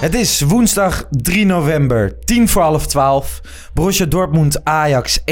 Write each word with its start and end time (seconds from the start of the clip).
Het 0.00 0.14
is 0.14 0.40
woensdag 0.40 1.04
3 1.10 1.46
november, 1.46 2.18
10 2.24 2.48
voor 2.48 2.62
half 2.62 2.86
12. 2.86 3.40
Borussia 3.74 4.06
Dortmund 4.06 4.64
Ajax 4.64 5.20
1-3 5.20 5.24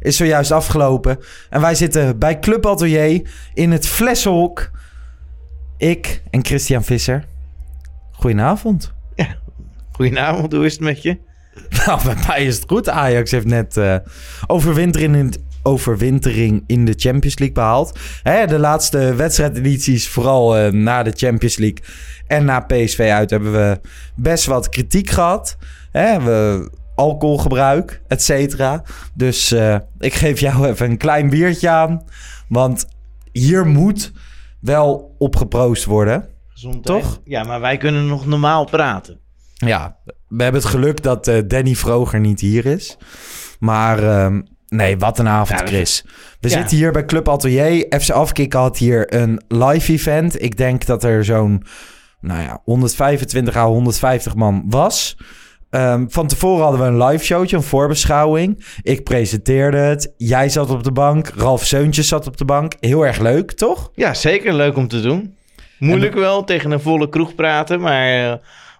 is 0.00 0.16
zojuist 0.16 0.50
afgelopen. 0.50 1.18
En 1.50 1.60
wij 1.60 1.74
zitten 1.74 2.18
bij 2.18 2.38
Club 2.38 2.66
Atelier 2.66 3.30
in 3.54 3.70
het 3.70 3.86
Flessenhok. 3.86 4.70
Ik 5.76 6.22
en 6.30 6.44
Christian 6.44 6.84
Visser. 6.84 7.24
Goedenavond. 8.12 8.94
Goedenavond, 9.92 10.52
hoe 10.52 10.64
is 10.64 10.72
het 10.72 10.82
met 10.82 11.02
je? 11.02 11.18
Nou, 11.86 12.04
bij 12.04 12.16
mij 12.26 12.44
is 12.44 12.56
het 12.56 12.64
goed. 12.68 12.88
Ajax 12.88 13.30
heeft 13.30 13.46
net 13.46 13.80
overwintering, 14.46 15.16
in 15.16 15.26
het, 15.26 15.38
overwintering 15.66 16.64
in 16.66 16.84
de 16.84 16.94
Champions 16.96 17.38
League 17.38 17.54
behaald. 17.54 17.98
Hè, 18.22 18.46
de 18.46 18.58
laatste 18.58 19.14
wedstrijdedities, 19.14 20.08
vooral 20.08 20.56
eh, 20.56 20.72
na 20.72 21.02
de 21.02 21.12
Champions 21.14 21.56
League 21.56 21.84
en 22.26 22.44
na 22.44 22.60
PSV 22.60 23.08
uit, 23.12 23.30
hebben 23.30 23.52
we 23.52 23.80
best 24.14 24.46
wat 24.46 24.68
kritiek 24.68 25.10
gehad. 25.10 25.56
Hè, 25.90 26.20
we, 26.20 26.70
alcoholgebruik, 26.94 28.02
et 28.08 28.22
cetera. 28.22 28.82
Dus 29.14 29.52
eh, 29.52 29.76
ik 29.98 30.14
geef 30.14 30.40
jou 30.40 30.66
even 30.68 30.90
een 30.90 30.96
klein 30.96 31.30
biertje 31.30 31.68
aan. 31.68 32.04
Want 32.48 32.86
hier 33.32 33.66
moet 33.66 34.12
wel 34.60 35.14
op 35.18 35.36
geproost 35.36 35.84
worden. 35.84 36.28
Gezondheid. 36.48 37.02
Toch? 37.02 37.20
Ja, 37.24 37.44
maar 37.44 37.60
wij 37.60 37.76
kunnen 37.76 38.06
nog 38.06 38.26
normaal 38.26 38.64
praten. 38.64 39.20
Ja, 39.54 39.96
we 40.28 40.42
hebben 40.42 40.60
het 40.60 40.70
geluk 40.70 41.02
dat 41.02 41.28
eh, 41.28 41.42
Danny 41.46 41.74
Vroger 41.74 42.20
niet 42.20 42.40
hier 42.40 42.66
is. 42.66 42.96
Maar 43.58 44.02
ehm, 44.02 44.40
nee, 44.68 44.96
wat 44.98 45.18
een 45.18 45.28
avond, 45.28 45.60
Ja, 45.60 45.66
Chris. 45.66 46.02
We 46.40 46.48
Ja. 46.48 46.56
zitten 46.58 46.76
hier 46.76 46.92
bij 46.92 47.04
Club 47.04 47.28
Atelier. 47.28 47.86
FC 48.00 48.10
Afkik 48.10 48.52
had 48.52 48.78
hier 48.78 49.14
een 49.14 49.42
live 49.48 49.92
event. 49.92 50.42
Ik 50.42 50.56
denk 50.56 50.86
dat 50.86 51.04
er 51.04 51.24
zo'n 51.24 51.62
nou 52.20 52.42
ja, 52.42 52.60
125 52.64 53.56
à 53.56 53.66
150 53.66 54.34
man 54.34 54.64
was. 54.68 55.16
Ehm, 55.70 56.04
van 56.08 56.26
tevoren 56.26 56.62
hadden 56.62 56.80
we 56.80 56.86
een 56.86 57.04
live 57.08 57.24
showtje, 57.24 57.56
een 57.56 57.62
voorbeschouwing. 57.62 58.64
Ik 58.82 59.04
presenteerde 59.04 59.76
het. 59.76 60.12
Jij 60.16 60.48
zat 60.48 60.70
op 60.70 60.82
de 60.84 60.92
bank. 60.92 61.28
Ralf 61.36 61.64
Seuntjes 61.64 62.08
zat 62.08 62.26
op 62.26 62.36
de 62.36 62.44
bank. 62.44 62.72
Heel 62.80 63.06
erg 63.06 63.18
leuk, 63.18 63.52
toch? 63.52 63.90
Ja, 63.94 64.14
zeker 64.14 64.54
leuk 64.54 64.76
om 64.76 64.88
te 64.88 65.00
doen. 65.00 65.34
Moeilijk 65.78 66.14
wel, 66.14 66.44
tegen 66.44 66.70
een 66.70 66.80
volle 66.80 67.08
kroeg 67.08 67.34
praten, 67.34 67.80
maar 67.80 68.30
eh, 68.30 68.34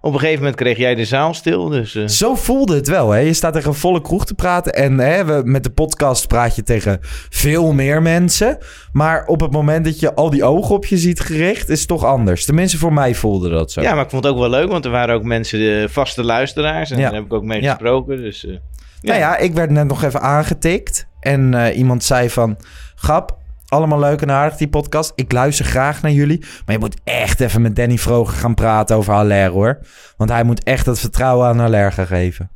op 0.07 0.13
een 0.13 0.19
gegeven 0.19 0.39
moment 0.41 0.57
kreeg 0.57 0.77
jij 0.77 0.95
de 0.95 1.05
zaal 1.05 1.35
stil. 1.35 1.69
Dus 1.69 1.95
eh, 1.95 2.07
Zo 2.07 2.35
voelde 2.35 2.75
het 2.75 2.89
wel. 2.89 3.11
Hè? 3.11 3.19
Je 3.19 3.33
staat 3.33 3.53
tegen 3.53 3.69
een 3.69 3.75
volle 3.75 4.01
kroeg 4.01 4.27
te 4.27 4.35
praten. 4.35 4.73
En 4.73 4.99
hè, 4.99 5.25
we, 5.25 5.41
met 5.45 5.65
de 5.65 5.71
podcast 5.71 6.27
praat 6.29 6.57
je 6.57 6.63
tegen 6.63 6.99
veel 7.31 7.73
meer 7.73 8.03
mensen. 8.03 8.59
Maar 8.93 9.25
op 9.27 9.41
het 9.41 9.51
moment 9.53 9.85
dat 9.85 10.01
je 10.01 10.15
al 10.15 10.31
die 10.31 10.45
ogen 10.45 10.75
op 10.75 10.87
je 10.87 10.97
ziet 10.97 11.21
gericht, 11.21 11.69
is 11.69 11.79
het 11.79 11.89
toch 11.89 12.05
anders. 12.05 12.45
Tenminste, 12.45 12.79
voor 12.79 12.93
mij 12.93 13.15
voelde 13.15 13.49
dat 13.51 13.73
zo. 13.73 13.81
ja, 13.83 13.95
maar 13.95 14.05
ik 14.05 14.11
vond 14.11 14.25
het 14.25 14.33
ook 14.33 14.39
wel 14.39 14.51
leuk, 14.51 14.69
want 14.71 14.85
er 14.85 14.91
waren 14.91 15.15
ook 15.15 15.23
mensen, 15.25 15.83
eh, 15.83 15.89
vaste 15.89 16.25
luisteraars. 16.25 16.91
En 16.91 16.99
Ja. 16.99 17.05
daar 17.05 17.15
heb 17.15 17.25
ik 17.25 17.33
ook 17.33 17.45
mee 17.45 17.63
Ja. 17.63 17.71
gesproken. 17.71 18.17
Dus 18.17 18.47
eh, 18.47 18.55
Nou 19.01 19.19
ja, 19.19 19.37
ik 19.37 19.53
werd 19.55 19.71
net 19.71 19.87
nog 19.87 20.03
even 20.03 20.21
aangetikt. 20.21 21.07
En 21.21 21.73
iemand 21.75 22.05
zei 22.05 22.31
van... 22.31 22.57
Gap, 22.95 23.39
allemaal 23.69 23.99
leuk 23.99 24.23
en 24.23 24.31
aardig 24.31 24.59
die 24.59 24.69
podcast. 24.69 25.13
Ik 25.15 25.33
luister 25.33 25.65
graag 25.65 26.03
naar 26.03 26.13
jullie. 26.13 26.39
Maar 26.41 26.75
je 26.75 26.81
moet 26.81 26.97
echt 27.05 27.41
even 27.41 27.63
met 27.63 27.77
Danny 27.77 27.99
Vroger 27.99 28.35
gaan 28.35 28.55
praten 28.55 28.97
over 28.97 29.15
Haller 29.15 29.51
hoor. 29.51 29.79
Want 30.17 30.31
hij 30.31 30.45
moet 30.45 30.63
echt 30.63 30.85
dat 30.85 30.99
vertrouwen 30.99 31.47
aan 31.47 31.59
Haller 31.59 31.93
gaan 31.93 32.07
geven. 32.07 32.51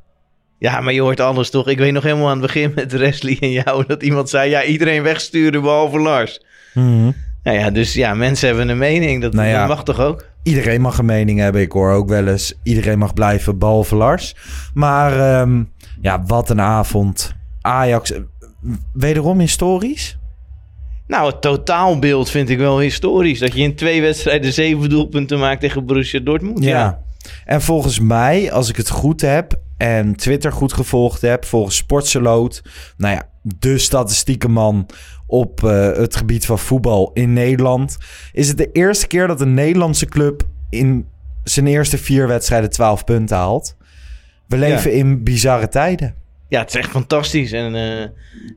ja, 0.59 0.81
maar 0.81 0.93
je 0.93 1.01
hoort 1.01 1.21
alles 1.21 1.51
toch. 1.51 1.69
Ik 1.69 1.79
weet 1.79 1.93
nog 1.93 2.03
helemaal 2.03 2.29
aan 2.29 2.43
het 2.43 2.47
begin 2.47 2.73
met 2.75 2.93
Wesley 2.93 3.37
en 3.41 3.51
jou 3.51 3.85
dat 3.87 4.03
iemand 4.03 4.31
zei, 4.31 4.51
ja, 4.51 4.65
iedereen 4.65 5.03
wegsturen 5.03 5.63
behalve 5.63 5.99
Lars. 5.99 6.45
Mhm. 6.75 7.11
Nou 7.43 7.59
ja, 7.59 7.71
dus 7.71 7.95
ja, 7.95 8.15
mensen 8.15 8.49
hebben 8.49 8.69
een 8.69 8.79
mening. 8.79 9.23
Dat, 9.23 9.33
Nou 9.33 9.49
ja. 9.49 9.59
dat 9.59 9.69
mag 9.69 9.85
toch 9.85 10.01
ook? 10.01 10.27
Iedereen 10.43 10.81
mag 10.81 10.99
een 10.99 11.05
mening 11.05 11.39
hebben. 11.39 11.61
Ik 11.61 11.73
hoor 11.73 11.93
ook 11.93 12.09
wel 12.09 12.27
eens. 12.27 12.55
Iedereen 12.63 12.99
mag 12.99 13.15
blijven, 13.15 13.59
behalve 13.59 13.97
Lars. 13.97 14.37
Maar 14.75 15.41
ehm, 15.41 15.63
ja, 16.01 16.23
wat 16.27 16.51
een 16.51 16.61
avond. 16.61 17.35
Ajax, 17.61 18.13
eh, 18.13 18.21
wederom 18.93 19.39
historisch. 19.39 20.19
Nou, 21.11 21.31
het 21.31 21.41
totaalbeeld 21.41 22.31
vind 22.31 22.49
ik 22.49 22.59
wel 22.59 22.79
historisch. 22.79 23.39
Dat 23.39 23.55
je 23.55 23.63
in 23.63 23.75
twee 23.75 24.01
wedstrijden 24.01 24.53
zeven 24.53 24.89
doelpunten 24.89 25.39
maakt 25.39 25.61
tegen 25.61 25.87
Borussia 25.87 26.21
Dortmund. 26.21 26.65
Ja. 26.65 27.03
En 27.45 27.63
volgens 27.63 28.01
mij, 28.01 28.53
als 28.53 28.69
ik 28.69 28.77
het 28.77 28.91
goed 28.91 29.21
heb 29.21 29.61
en 29.77 30.17
Twitter 30.17 30.53
goed 30.53 30.73
gevolgd 30.73 31.21
heb, 31.21 31.45
volgens 31.45 31.77
Sportseloot, 31.77 32.63
nou 32.97 33.15
ja, 33.15 33.29
de 33.43 33.79
statistieke 33.79 34.49
man 34.49 34.87
op 35.27 35.65
eh, 35.65 35.93
het 35.93 36.17
gebied 36.17 36.47
van 36.47 36.59
voetbal 36.59 37.11
in 37.15 37.33
Nederland, 37.33 37.97
is 38.33 38.49
het 38.49 38.59
de 38.59 38.73
eerste 38.73 39.07
keer 39.07 39.27
dat 39.27 39.41
een 39.41 39.55
Nederlandse 39.55 40.07
club 40.07 40.43
in 40.69 41.07
zijn 41.45 41.67
eerste 41.67 41.99
vier 41.99 42.27
wedstrijden 42.27 42.71
12 42.71 43.05
punten 43.05 43.37
haalt. 43.37 43.77
We 44.47 44.57
leven 44.57 44.93
in 44.93 45.23
bizarre 45.23 45.69
tijden. 45.69 46.15
Ja, 46.51 46.61
het 46.61 46.69
is 46.69 46.75
echt 46.75 46.91
fantastisch. 46.91 47.53
En 47.53 47.75
eh, 47.75 48.07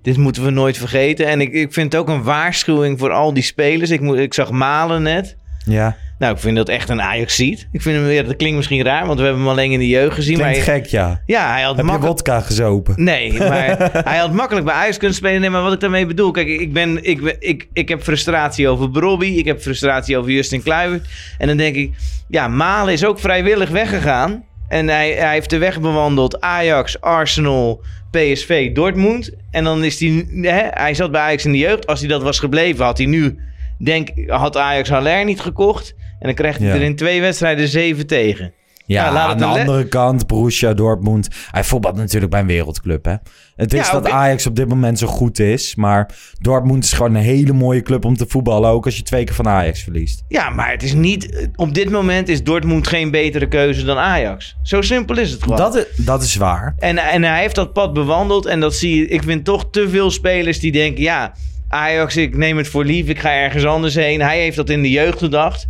dit 0.01 0.17
moeten 0.17 0.43
we 0.43 0.49
nooit 0.49 0.77
vergeten. 0.77 1.27
En 1.27 1.41
ik, 1.41 1.53
ik 1.53 1.73
vind 1.73 1.91
het 1.91 2.01
ook 2.01 2.09
een 2.09 2.23
waarschuwing 2.23 2.99
voor 2.99 3.11
al 3.11 3.33
die 3.33 3.43
spelers. 3.43 3.89
Ik, 3.89 4.01
moet, 4.01 4.17
ik 4.17 4.33
zag 4.33 4.51
Malen 4.51 5.01
net. 5.01 5.35
Ja, 5.65 5.95
Nou, 6.19 6.33
ik 6.33 6.39
vind 6.39 6.55
dat 6.55 6.69
echt 6.69 6.89
een 6.89 7.01
Ajax-ziet. 7.01 7.67
Ik 7.71 7.81
vind 7.81 7.95
hem 7.95 8.05
weer, 8.05 8.25
dat 8.25 8.35
klinkt 8.35 8.55
misschien 8.57 8.83
raar, 8.83 9.05
want 9.05 9.19
we 9.19 9.25
hebben 9.25 9.41
hem 9.43 9.51
alleen 9.51 9.71
in 9.71 9.79
de 9.79 9.87
jeugd 9.87 10.15
gezien. 10.15 10.37
klinkt 10.37 10.55
maar 10.55 10.75
gek, 10.75 10.85
ja. 10.85 11.21
Ja, 11.25 11.51
hij 11.51 11.61
had 11.61 11.77
Heb 11.77 11.85
je 11.85 11.99
wodka 11.99 12.39
gezopen? 12.41 13.03
Nee, 13.03 13.33
maar 13.49 13.89
hij 14.03 14.17
had 14.17 14.33
makkelijk 14.33 14.65
bij 14.65 14.75
Ajax 14.75 14.97
kunnen 14.97 15.17
spelen. 15.17 15.41
Nee, 15.41 15.49
maar 15.49 15.61
wat 15.61 15.73
ik 15.73 15.79
daarmee 15.79 16.05
bedoel... 16.05 16.31
Kijk, 16.31 16.47
ik, 16.47 16.73
ben, 16.73 17.03
ik, 17.03 17.21
ben- 17.21 17.35
ik, 17.39 17.67
ik 17.73 17.89
heb 17.89 18.01
frustratie 18.03 18.67
over 18.67 18.89
Brobby. 18.89 19.25
Ik 19.25 19.45
heb 19.45 19.61
frustratie 19.61 20.17
over 20.17 20.31
Justin 20.31 20.63
Kluivert. 20.63 21.07
En 21.37 21.47
dan 21.47 21.57
denk 21.57 21.75
ik... 21.75 21.91
Ja, 22.27 22.47
Malen 22.47 22.93
is 22.93 23.05
ook 23.05 23.19
vrijwillig 23.19 23.69
weggegaan. 23.69 24.43
En 24.73 24.87
hij, 24.87 25.11
hij 25.11 25.33
heeft 25.33 25.49
de 25.49 25.57
weg 25.57 25.79
bewandeld. 25.81 26.41
Ajax, 26.41 27.01
Arsenal, 27.01 27.81
PSV, 28.11 28.71
Dortmund. 28.71 29.31
En 29.51 29.63
dan 29.63 29.83
is 29.83 29.99
hij... 29.99 30.25
Hè, 30.41 30.61
hij 30.69 30.93
zat 30.93 31.11
bij 31.11 31.21
Ajax 31.21 31.45
in 31.45 31.51
de 31.51 31.57
jeugd. 31.57 31.87
Als 31.87 31.99
hij 31.99 32.09
dat 32.09 32.23
was 32.23 32.39
gebleven, 32.39 32.85
had 32.85 32.97
hij 32.97 33.07
nu... 33.07 33.39
Denk, 33.77 34.09
had 34.27 34.57
Ajax 34.57 34.89
Haller 34.89 35.25
niet 35.25 35.39
gekocht. 35.41 35.95
En 35.97 36.25
dan 36.25 36.33
krijgt 36.33 36.59
hij 36.59 36.67
Ja. 36.67 36.73
er 36.73 36.81
in 36.81 36.95
twee 36.95 37.21
wedstrijden 37.21 37.67
zeven 37.67 38.07
tegen. 38.07 38.53
Ja, 38.85 39.07
aan 39.07 39.37
de 39.37 39.45
andere 39.45 39.87
kant, 39.87 40.27
Borussia 40.27 40.73
Dortmund. 40.73 41.27
Hij 41.51 41.63
voetbalt 41.63 41.95
natuurlijk 41.95 42.31
bij 42.31 42.39
een 42.39 42.47
wereldclub, 42.47 43.05
hè. 43.05 43.15
Het 43.55 43.73
is 43.73 43.85
Ja, 43.87 43.91
dat. 43.91 44.09
Ajax 44.09 44.45
op 44.45 44.55
dit 44.55 44.67
moment 44.67 44.99
zo 44.99 45.07
goed 45.07 45.39
is. 45.39 45.75
Maar 45.75 46.15
Dortmund 46.39 46.83
is 46.83 46.93
gewoon 46.93 47.15
een 47.15 47.21
hele 47.21 47.53
mooie 47.53 47.81
club 47.81 48.05
om 48.05 48.17
te 48.17 48.25
voetballen. 48.27 48.69
Ook 48.69 48.85
als 48.85 48.97
je 48.97 49.03
twee 49.03 49.23
keer 49.23 49.35
van 49.35 49.47
Ajax 49.47 49.83
verliest. 49.83 50.23
Ja, 50.27 50.49
maar 50.49 50.71
het 50.71 50.83
is 50.83 50.93
niet. 50.93 51.49
Op 51.55 51.73
dit 51.73 51.89
moment 51.89 52.29
is 52.29 52.43
Dortmund 52.43 52.87
geen 52.87 53.11
betere 53.11 53.47
keuze 53.47 53.85
dan 53.85 53.97
Ajax. 53.97 54.55
Zo 54.63 54.81
simpel 54.81 55.17
is 55.17 55.31
het 55.31 55.43
gewoon. 55.43 55.57
Dat 55.57 55.75
is, 55.75 55.85
dat 55.97 56.23
is 56.23 56.35
waar. 56.35 56.75
En, 56.77 56.97
en 56.97 57.23
hij 57.23 57.41
heeft 57.41 57.55
dat 57.55 57.73
pad 57.73 57.93
bewandeld. 57.93 58.45
En 58.45 58.59
dat 58.59 58.75
zie 58.75 58.95
je. 58.95 59.07
Ik 59.07 59.23
vind 59.23 59.45
toch 59.45 59.69
te 59.71 59.89
veel 59.89 60.11
spelers 60.11 60.59
die 60.59 60.71
denken: 60.71 61.03
ja, 61.03 61.33
Ajax, 61.67 62.15
ik 62.15 62.37
neem 62.37 62.57
het 62.57 62.67
voor 62.67 62.85
lief. 62.85 63.07
Ik 63.07 63.19
ga 63.19 63.31
ergens 63.31 63.65
anders 63.65 63.95
heen. 63.95 64.21
Hij 64.21 64.39
heeft 64.39 64.55
dat 64.55 64.69
in 64.69 64.81
de 64.81 64.89
jeugd 64.89 65.17
gedacht. 65.17 65.67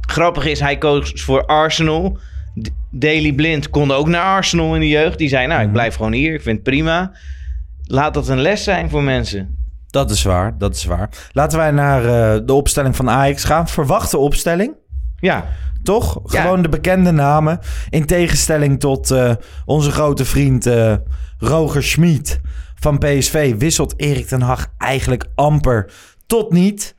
Grappig 0.00 0.46
is, 0.46 0.60
hij 0.60 0.78
koos 0.78 1.12
voor 1.14 1.46
Arsenal. 1.46 2.18
D- 2.62 2.70
Daley 2.90 3.32
Blind 3.32 3.70
kon 3.70 3.90
ook 3.90 4.08
naar 4.08 4.22
Arsenal 4.24 4.74
in 4.74 4.80
de 4.80 4.88
jeugd. 4.88 5.18
Die 5.18 5.28
zei: 5.28 5.46
Nou, 5.46 5.62
ik 5.62 5.72
blijf 5.72 5.94
gewoon 5.94 6.12
hier. 6.12 6.34
Ik 6.34 6.42
vind 6.42 6.54
het 6.56 6.64
prima. 6.64 7.12
Laat 7.84 8.14
dat 8.14 8.28
een 8.28 8.40
les 8.40 8.64
zijn 8.64 8.90
voor 8.90 9.02
mensen. 9.02 9.58
Dat 9.90 10.10
is 10.10 10.22
waar, 10.22 10.58
dat 10.58 10.74
is 10.74 10.84
waar. 10.84 11.08
Laten 11.32 11.58
wij 11.58 11.70
naar 11.70 12.04
eh, 12.04 12.40
de 12.46 12.52
opstelling 12.52 12.96
van 12.96 13.10
Ajax 13.10 13.44
gaan. 13.44 13.68
Verwachte 13.68 14.18
opstelling, 14.18 14.74
Ja, 15.20 15.44
toch? 15.82 16.20
Ja. 16.32 16.40
Gewoon 16.42 16.62
de 16.62 16.68
bekende 16.68 17.10
namen. 17.10 17.58
In 17.90 18.06
tegenstelling 18.06 18.80
tot 18.80 19.10
eh, 19.10 19.32
onze 19.64 19.90
grote 19.90 20.24
vriend 20.24 20.66
eh, 20.66 20.94
Roger 21.38 21.82
Schmid 21.82 22.40
van 22.74 22.98
PSV 22.98 23.54
wisselt 23.58 23.94
Erik 23.96 24.26
ten 24.26 24.40
Hag 24.40 24.66
eigenlijk 24.78 25.26
amper 25.34 25.92
tot 26.26 26.52
niet. 26.52 26.94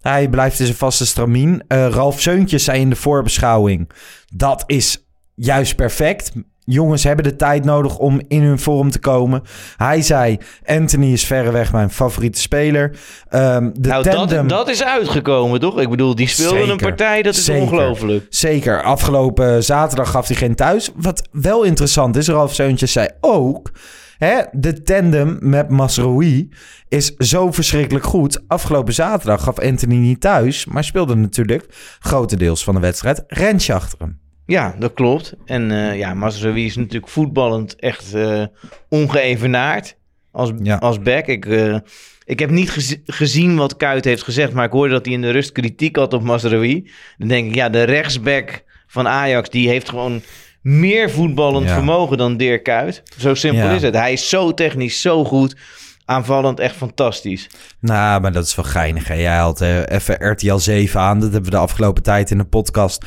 Hij 0.00 0.28
blijft 0.28 0.58
in 0.60 0.66
zijn 0.66 0.78
vaste 0.78 1.06
stramien. 1.06 1.64
Eh, 1.68 1.88
Ralf 1.88 2.20
Seuntjes 2.20 2.64
zei 2.64 2.80
in 2.80 2.90
de 2.90 2.96
voorbeschouwing... 2.96 3.90
dat 4.34 4.62
is 4.66 5.04
juist 5.34 5.76
perfect. 5.76 6.32
Jongens 6.64 7.04
hebben 7.04 7.24
de 7.24 7.36
tijd 7.36 7.64
nodig 7.64 7.98
om 7.98 8.20
in 8.28 8.42
hun 8.42 8.58
vorm 8.58 8.90
te 8.90 8.98
komen. 8.98 9.42
Hij 9.76 10.02
zei, 10.02 10.38
Anthony 10.66 11.12
is 11.12 11.24
verreweg 11.26 11.72
mijn 11.72 11.90
favoriete 11.90 12.40
speler. 12.40 12.96
Ehm, 13.28 13.70
de 13.74 13.88
Nou, 13.88 14.02
tandem... 14.02 14.48
dat, 14.48 14.58
dat 14.58 14.68
is 14.68 14.84
uitgekomen, 14.84 15.60
toch? 15.60 15.80
Ik 15.80 15.88
bedoel, 15.90 16.14
die 16.14 16.28
speelde 16.28 16.56
Zeker. 16.56 16.70
een 16.70 16.76
partij, 16.76 17.22
dat 17.22 17.34
is 17.36 17.48
ongelooflijk. 17.48 18.26
Zeker. 18.28 18.82
Afgelopen 18.82 19.64
zaterdag 19.64 20.10
gaf 20.10 20.26
hij 20.26 20.36
geen 20.36 20.54
thuis. 20.54 20.90
Wat 20.96 21.28
wel 21.32 21.62
interessant 21.62 22.16
is, 22.16 22.28
Ralf 22.28 22.54
Seuntjes 22.54 22.92
zei 22.92 23.08
ook... 23.20 23.70
Hè, 24.18 24.40
de 24.52 24.82
tandem 24.82 25.36
met 25.40 25.68
Masroui 25.68 26.48
is 26.88 27.14
zo 27.16 27.52
verschrikkelijk 27.52 28.04
goed. 28.04 28.40
Afgelopen 28.46 28.94
zaterdag 28.94 29.42
gaf 29.42 29.58
Anthony 29.58 29.96
niet 29.96 30.20
thuis... 30.20 30.66
maar 30.66 30.84
speelde 30.84 31.14
natuurlijk 31.14 31.66
grotendeels 32.00 32.64
van 32.64 32.74
de 32.74 32.80
wedstrijd 32.80 33.24
Rensje 33.26 33.72
achter 33.74 33.98
hem. 33.98 34.18
Ja, 34.46 34.74
dat 34.78 34.92
klopt. 34.94 35.34
En 35.44 35.70
eh 35.70 35.98
ja, 35.98 36.14
Mazraoui 36.14 36.64
is 36.64 36.76
natuurlijk 36.76 37.08
voetballend 37.12 37.76
echt 37.76 38.14
eh, 38.14 38.44
ongeëvenaard 38.88 39.96
als, 40.30 40.52
Ja. 40.62 40.76
als 40.76 40.98
back. 41.00 41.26
Ik, 41.26 41.46
eh, 41.46 41.76
ik 42.24 42.38
heb 42.38 42.50
niet 42.50 42.70
gez- 42.70 42.96
gezien 43.04 43.56
wat 43.56 43.76
Kuit 43.76 44.04
heeft 44.04 44.22
gezegd, 44.22 44.52
maar 44.52 44.64
ik 44.64 44.72
hoorde 44.72 44.92
dat 44.92 45.04
hij 45.04 45.14
in 45.14 45.20
de 45.22 45.30
rust 45.30 45.52
kritiek 45.52 45.96
had 45.96 46.12
op 46.12 46.22
Mazraoui. 46.22 46.90
Dan 47.18 47.28
denk 47.28 47.48
ik, 47.48 47.54
ja, 47.54 47.68
de 47.68 47.82
rechtsback 47.82 48.62
van 48.86 49.08
Ajax, 49.08 49.50
die 49.50 49.68
heeft 49.68 49.88
gewoon 49.88 50.20
meer 50.62 51.10
voetballend 51.10 51.66
Ja. 51.68 51.74
vermogen 51.74 52.18
dan 52.18 52.36
Dirk 52.36 52.62
Kuyt. 52.62 53.02
Zo 53.18 53.34
simpel 53.34 53.64
Ja. 53.68 53.74
is 53.74 53.82
het. 53.82 53.94
Hij 53.94 54.12
is 54.12 54.28
zo 54.28 54.54
technisch, 54.54 55.00
zo 55.00 55.24
goed. 55.24 55.56
Aanvallend 56.04 56.60
echt 56.60 56.76
fantastisch. 56.76 57.48
Nou, 57.80 58.20
maar 58.20 58.32
dat 58.32 58.44
is 58.46 58.54
wel 58.54 58.64
geinig. 58.64 59.08
Hè? 59.08 59.14
Jij 59.14 59.36
had 59.36 59.60
eh, 59.60 59.78
even 59.88 60.30
RTL 60.30 60.56
7 60.56 61.00
aan. 61.00 61.20
Dat 61.20 61.32
hebben 61.32 61.50
we 61.50 61.56
de 61.56 61.62
afgelopen 61.62 62.02
tijd 62.02 62.30
in 62.30 62.38
de 62.38 62.44
podcast 62.44 63.04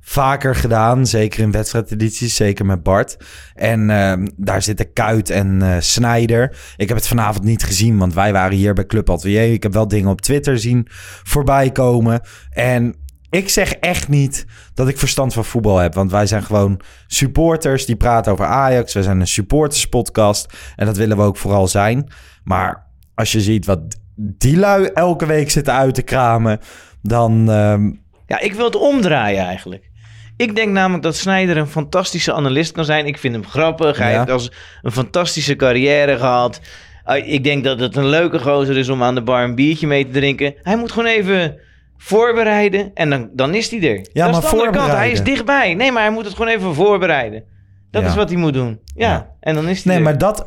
vaker 0.00 0.54
gedaan. 0.56 1.06
Zeker 1.06 1.40
in 1.40 1.50
wedstrijdedities, 1.50 2.34
zeker 2.34 2.66
met 2.66 2.82
Bart. 2.82 3.16
En 3.54 3.90
ehm, 3.90 4.26
daar 4.36 4.62
zitten 4.62 4.92
Kuit 4.92 5.30
en 5.30 5.62
eh 5.62 5.76
Snijder. 5.78 6.56
Ik 6.76 6.88
heb 6.88 6.96
het 6.96 7.08
vanavond 7.08 7.44
niet 7.44 7.62
gezien, 7.62 7.98
want 7.98 8.14
wij 8.14 8.32
waren 8.32 8.56
hier 8.56 8.74
bij 8.74 8.86
Club 8.86 9.10
Atelier. 9.10 9.52
Ik 9.52 9.62
heb 9.62 9.72
wel 9.72 9.88
dingen 9.88 10.10
op 10.10 10.20
Twitter 10.20 10.58
zien 10.58 10.86
voorbij 11.22 11.70
komen. 11.70 12.20
En 12.50 12.94
ik 13.30 13.48
zeg 13.48 13.72
echt 13.72 14.08
niet 14.08 14.44
dat 14.74 14.88
ik 14.88 14.98
verstand 14.98 15.32
van 15.32 15.44
voetbal 15.44 15.76
heb. 15.78 15.94
Want 15.94 16.10
wij 16.10 16.26
zijn 16.26 16.42
gewoon 16.42 16.80
supporters 17.06 17.86
die 17.86 17.96
praten 17.96 18.32
over 18.32 18.44
Ajax. 18.44 18.92
We 18.94 19.02
zijn 19.02 19.20
een 19.20 19.26
supporterspodcast. 19.26 20.52
En 20.76 20.86
dat 20.86 20.96
willen 20.96 21.16
we 21.16 21.22
ook 21.22 21.36
vooral 21.36 21.68
zijn. 21.68 22.12
Maar 22.44 22.86
als 23.14 23.32
je 23.32 23.40
ziet 23.40 23.66
wat 23.66 23.80
die 24.16 24.56
lui 24.56 24.84
elke 24.84 25.26
week 25.26 25.50
zitten 25.50 25.74
uit 25.74 25.94
te 25.94 26.02
kramen... 26.02 26.58
dan... 27.02 27.50
ehm, 27.50 27.90
Ja, 28.26 28.40
ik 28.40 28.52
wil 28.52 28.64
het 28.64 28.76
omdraaien 28.76 29.44
eigenlijk. 29.44 29.88
Ik 30.36 30.56
denk 30.56 30.72
namelijk 30.72 31.02
dat 31.02 31.16
Snyder 31.16 31.56
een 31.56 31.66
fantastische 31.66 32.32
analist 32.32 32.72
kan 32.72 32.84
zijn. 32.84 33.06
Ik 33.06 33.18
vind 33.18 33.34
hem 33.34 33.46
grappig. 33.46 33.98
Hij 33.98 34.10
Ja. 34.12 34.18
heeft 34.18 34.30
als 34.30 34.52
een 34.82 34.92
fantastische 34.92 35.56
carrière 35.56 36.18
gehad. 36.18 36.60
Uh, 37.06 37.32
ik 37.32 37.44
denk 37.44 37.64
dat 37.64 37.80
het 37.80 37.96
een 37.96 38.06
leuke 38.08 38.38
gozer 38.38 38.76
is 38.76 38.88
om 38.88 39.02
aan 39.02 39.14
de 39.14 39.22
bar 39.22 39.44
een 39.44 39.54
biertje 39.54 39.86
mee 39.86 40.04
te 40.04 40.10
drinken. 40.10 40.54
Hij 40.62 40.76
moet 40.76 40.92
gewoon 40.92 41.08
even 41.08 41.58
voorbereiden 42.02 42.90
en 42.94 43.10
dan, 43.10 43.30
dan 43.32 43.54
is 43.54 43.70
hij 43.70 43.80
er. 43.90 43.96
Ja, 44.12 44.24
dat 44.24 44.32
maar 44.34 44.42
is 44.44 44.50
de 44.50 44.56
andere 44.56 44.70
kant. 44.78 44.92
Hij 44.92 45.10
is 45.10 45.22
dichtbij. 45.22 45.74
Nee, 45.74 45.92
maar 45.92 46.02
hij 46.02 46.12
moet 46.12 46.24
het 46.24 46.34
gewoon 46.34 46.52
even 46.54 46.74
voorbereiden. 46.74 47.42
Dat 47.90 48.02
Ja. 48.02 48.08
is 48.08 48.14
wat 48.14 48.28
hij 48.28 48.38
moet 48.38 48.52
doen. 48.54 48.80
Ja, 48.94 49.08
Ja. 49.10 49.30
en 49.40 49.54
dan 49.54 49.68
is 49.68 49.76
hij 49.84 49.86
Nee, 49.92 49.96
er. 49.96 50.02
maar 50.10 50.18
dat, 50.18 50.46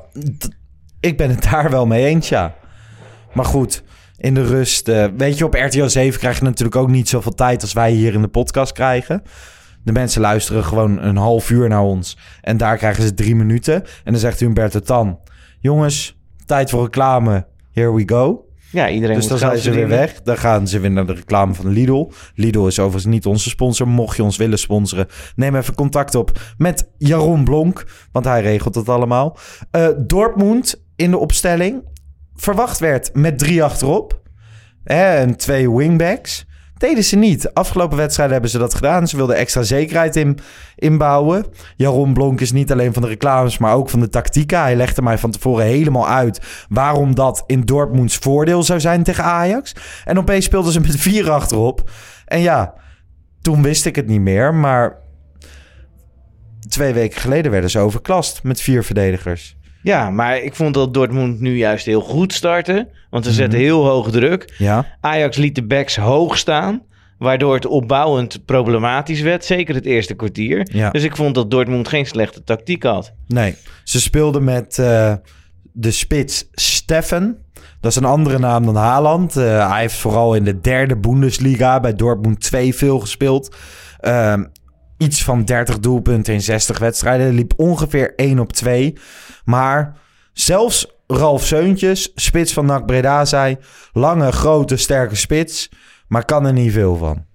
Ik 1.00 1.18
ben 1.18 1.30
het 1.30 1.44
daar 1.52 1.70
wel 1.70 1.86
mee 1.86 2.06
eens, 2.06 2.30
ja. 2.30 2.56
Maar 3.34 3.46
goed, 3.46 3.84
in 4.18 4.34
de 4.34 4.44
rust... 4.46 4.88
eh, 4.88 5.06
weet 5.18 5.38
je, 5.38 5.46
op 5.46 5.54
RTL 5.54 5.86
7 5.88 6.20
krijg 6.20 6.38
je 6.38 6.44
natuurlijk 6.44 6.76
ook 6.78 6.90
niet 6.90 7.10
zoveel 7.10 7.34
tijd... 7.34 7.62
als 7.62 7.74
wij 7.74 7.92
hier 7.92 8.14
in 8.14 8.22
de 8.22 8.28
podcast 8.28 8.72
krijgen. 8.72 9.22
De 9.84 9.92
mensen 9.92 10.22
luisteren 10.22 10.64
gewoon 10.64 11.02
een 11.02 11.18
half 11.18 11.50
uur 11.50 11.70
naar 11.70 11.82
ons. 11.82 12.18
En 12.42 12.58
daar 12.58 12.78
krijgen 12.78 13.04
ze 13.04 13.14
drie 13.14 13.36
minuten. 13.36 13.74
En 14.04 14.12
dan 14.12 14.18
zegt 14.18 14.40
Humberto 14.40 14.80
Tan... 14.80 15.20
Jongens, 15.60 16.18
tijd 16.46 16.70
voor 16.70 16.84
reclame. 16.84 17.46
Here 17.72 17.94
we 17.94 18.04
go. 18.06 18.43
Ja, 18.74 18.90
iedereen 18.90 19.16
Dus 19.16 19.28
dan 19.28 19.38
zijn 19.38 19.58
ze 19.58 19.72
weer 19.72 19.88
weg. 19.88 20.22
Dan 20.22 20.38
gaan 20.38 20.68
ze 20.68 20.80
weer 20.80 20.92
naar 20.92 21.06
de 21.06 21.14
reclame 21.14 21.54
van 21.54 21.68
Lidl. 21.68 22.12
Lidl 22.36 22.66
is 22.68 22.80
overigens 22.80 23.14
niet 23.14 23.26
onze 23.26 23.50
sponsor. 23.50 23.88
Mocht 23.88 24.16
je 24.16 24.24
ons 24.24 24.38
willen 24.38 24.60
sponsoren, 24.60 25.08
neem 25.36 25.56
even 25.56 25.76
contact 25.76 26.16
op 26.16 26.32
met 26.58 26.90
Jaron 26.98 27.44
Blonk. 27.44 27.86
Want 28.12 28.26
hij 28.26 28.42
regelt 28.42 28.76
het 28.76 28.90
allemaal. 28.90 29.38
Eh, 29.72 29.88
Dortmund 29.98 30.84
in 30.96 31.12
de 31.12 31.18
opstelling. 31.18 31.84
Verwacht 32.36 32.80
werd 32.80 33.10
met 33.14 33.40
drie 33.40 33.64
achterop. 33.64 34.22
Hè, 34.84 35.16
en 35.16 35.38
twee 35.38 35.72
wingbacks. 35.72 36.46
Deden 36.84 37.04
ze 37.04 37.16
niet. 37.16 37.54
Afgelopen 37.54 37.98
wedstrijden 37.98 38.34
hebben 38.34 38.52
ze 38.52 38.58
dat 38.58 38.74
gedaan. 38.74 39.08
Ze 39.08 39.16
wilden 39.16 39.36
extra 39.36 39.62
zekerheid 39.62 40.16
in, 40.16 40.38
inbouwen. 40.76 41.46
Jaron 41.76 42.14
Blonk 42.14 42.42
is 42.42 42.52
niet 42.52 42.72
alleen 42.72 42.94
van 42.94 43.02
de 43.02 43.08
reclames, 43.08 43.58
maar 43.58 43.74
ook 43.76 43.90
van 43.90 44.00
de 44.00 44.10
tactieken. 44.10 44.60
Hij 44.60 44.76
legde 44.76 45.02
mij 45.02 45.18
van 45.18 45.32
tevoren 45.32 45.66
helemaal 45.66 46.08
uit 46.08 46.66
waarom 46.70 47.16
dat 47.16 47.44
in 47.48 47.62
Dortmunds 47.62 48.18
voordeel 48.18 48.64
zou 48.64 48.80
zijn 48.80 49.04
tegen 49.04 49.24
Ajax. 49.24 49.76
En 50.06 50.18
opeens 50.18 50.46
speelden 50.46 50.72
ze 50.72 50.80
met 50.80 50.96
vier 50.96 51.32
achterop. 51.32 51.90
En 52.26 52.40
ja, 52.40 52.74
toen 53.42 53.62
wist 53.62 53.86
ik 53.86 53.96
het 53.96 54.08
niet 54.08 54.22
meer. 54.22 54.54
Maar 54.54 55.00
twee 56.70 56.94
weken 56.94 57.22
geleden 57.22 57.52
werden 57.52 57.70
ze 57.70 57.80
overklast 57.80 58.44
met 58.44 58.62
vier 58.62 58.84
verdedigers. 58.84 59.58
Ja, 59.84 60.10
maar 60.10 60.38
ik 60.38 60.56
vond 60.56 60.74
dat 60.74 60.94
Dortmund 60.94 61.40
nu 61.40 61.58
juist 61.58 61.86
heel 61.86 62.02
goed 62.02 62.34
starten. 62.34 62.88
Want 63.10 63.26
ze 63.26 63.32
zetten 63.32 63.60
Mhm. 63.60 63.68
heel 63.68 63.86
hoog 63.86 64.12
druk. 64.12 64.54
Ja, 64.58 64.86
Ajax 65.02 65.38
liet 65.38 65.56
de 65.56 65.66
backs 65.66 65.96
hoog 65.96 66.38
staan. 66.38 66.82
Waardoor 67.18 67.54
het 67.56 67.66
opbouwend 67.66 68.46
problematisch 68.46 69.22
werd. 69.22 69.46
Zeker 69.46 69.76
het 69.76 69.86
eerste 69.86 70.14
kwartier. 70.14 70.68
Ja. 70.72 70.90
Dus 70.90 71.04
ik 71.04 71.16
vond 71.16 71.36
dat 71.36 71.52
Dortmund 71.52 71.88
geen 71.88 72.06
slechte 72.06 72.44
tactiek 72.44 72.84
had. 72.84 73.14
nee. 73.28 73.56
Ze 73.84 74.02
speelden 74.02 74.44
met 74.44 74.80
eh, 74.80 75.14
de 75.72 75.92
spits 75.92 76.48
Steffen. 76.52 77.38
Dat 77.82 77.92
is 77.92 77.98
een 77.98 78.06
andere 78.06 78.40
naam 78.40 78.66
dan 78.66 78.76
Haaland. 78.76 79.36
Eh, 79.36 79.70
hij 79.72 79.82
heeft 79.82 79.96
vooral 79.96 80.36
in 80.36 80.44
de 80.44 80.60
derde 80.62 80.98
Bundesliga 80.98 81.80
bij 81.80 81.94
Dortmund 81.96 82.40
2 82.40 82.76
veel 82.76 83.00
gespeeld. 83.00 83.56
Ehm, 84.00 84.44
iets 84.98 85.24
van 85.24 85.46
30 85.46 85.80
doelpunten 85.80 86.34
in 86.34 86.42
60 86.42 86.80
wedstrijden. 86.80 87.34
Liep 87.34 87.54
ongeveer 87.56 88.14
1 88.16 88.40
op 88.40 88.54
2. 88.54 88.94
Maar 89.46 89.98
zelfs 90.34 90.88
Ralf 91.08 91.46
Seuntjes, 91.46 92.12
spits 92.16 92.54
van 92.54 92.66
NAC 92.66 92.86
Breda, 92.86 93.26
zei... 93.26 93.58
lange, 93.94 94.32
grote, 94.32 94.78
sterke 94.78 95.16
spits, 95.16 95.70
maar 96.08 96.26
kan 96.26 96.46
er 96.46 96.54
niet 96.54 96.72
veel 96.72 96.96
van. 96.96 97.26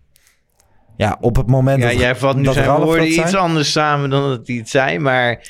Ja, 0.97 1.17
op 1.21 1.37
het 1.37 1.47
moment 1.47 1.83
Ja, 1.83 1.89
dat, 1.89 1.99
jij 1.99 2.17
vat 2.17 2.37
nu 2.37 2.43
dat 2.43 2.55
zijn 2.55 2.67
Ralf 2.67 2.85
woorden 2.85 3.07
iets 3.09 3.35
anders 3.35 3.73
samen 3.73 4.11
dan 4.11 4.29
dat 4.29 4.47
hij 4.47 4.57
het 4.57 4.69
zei. 4.69 4.99
Maar 4.99 5.47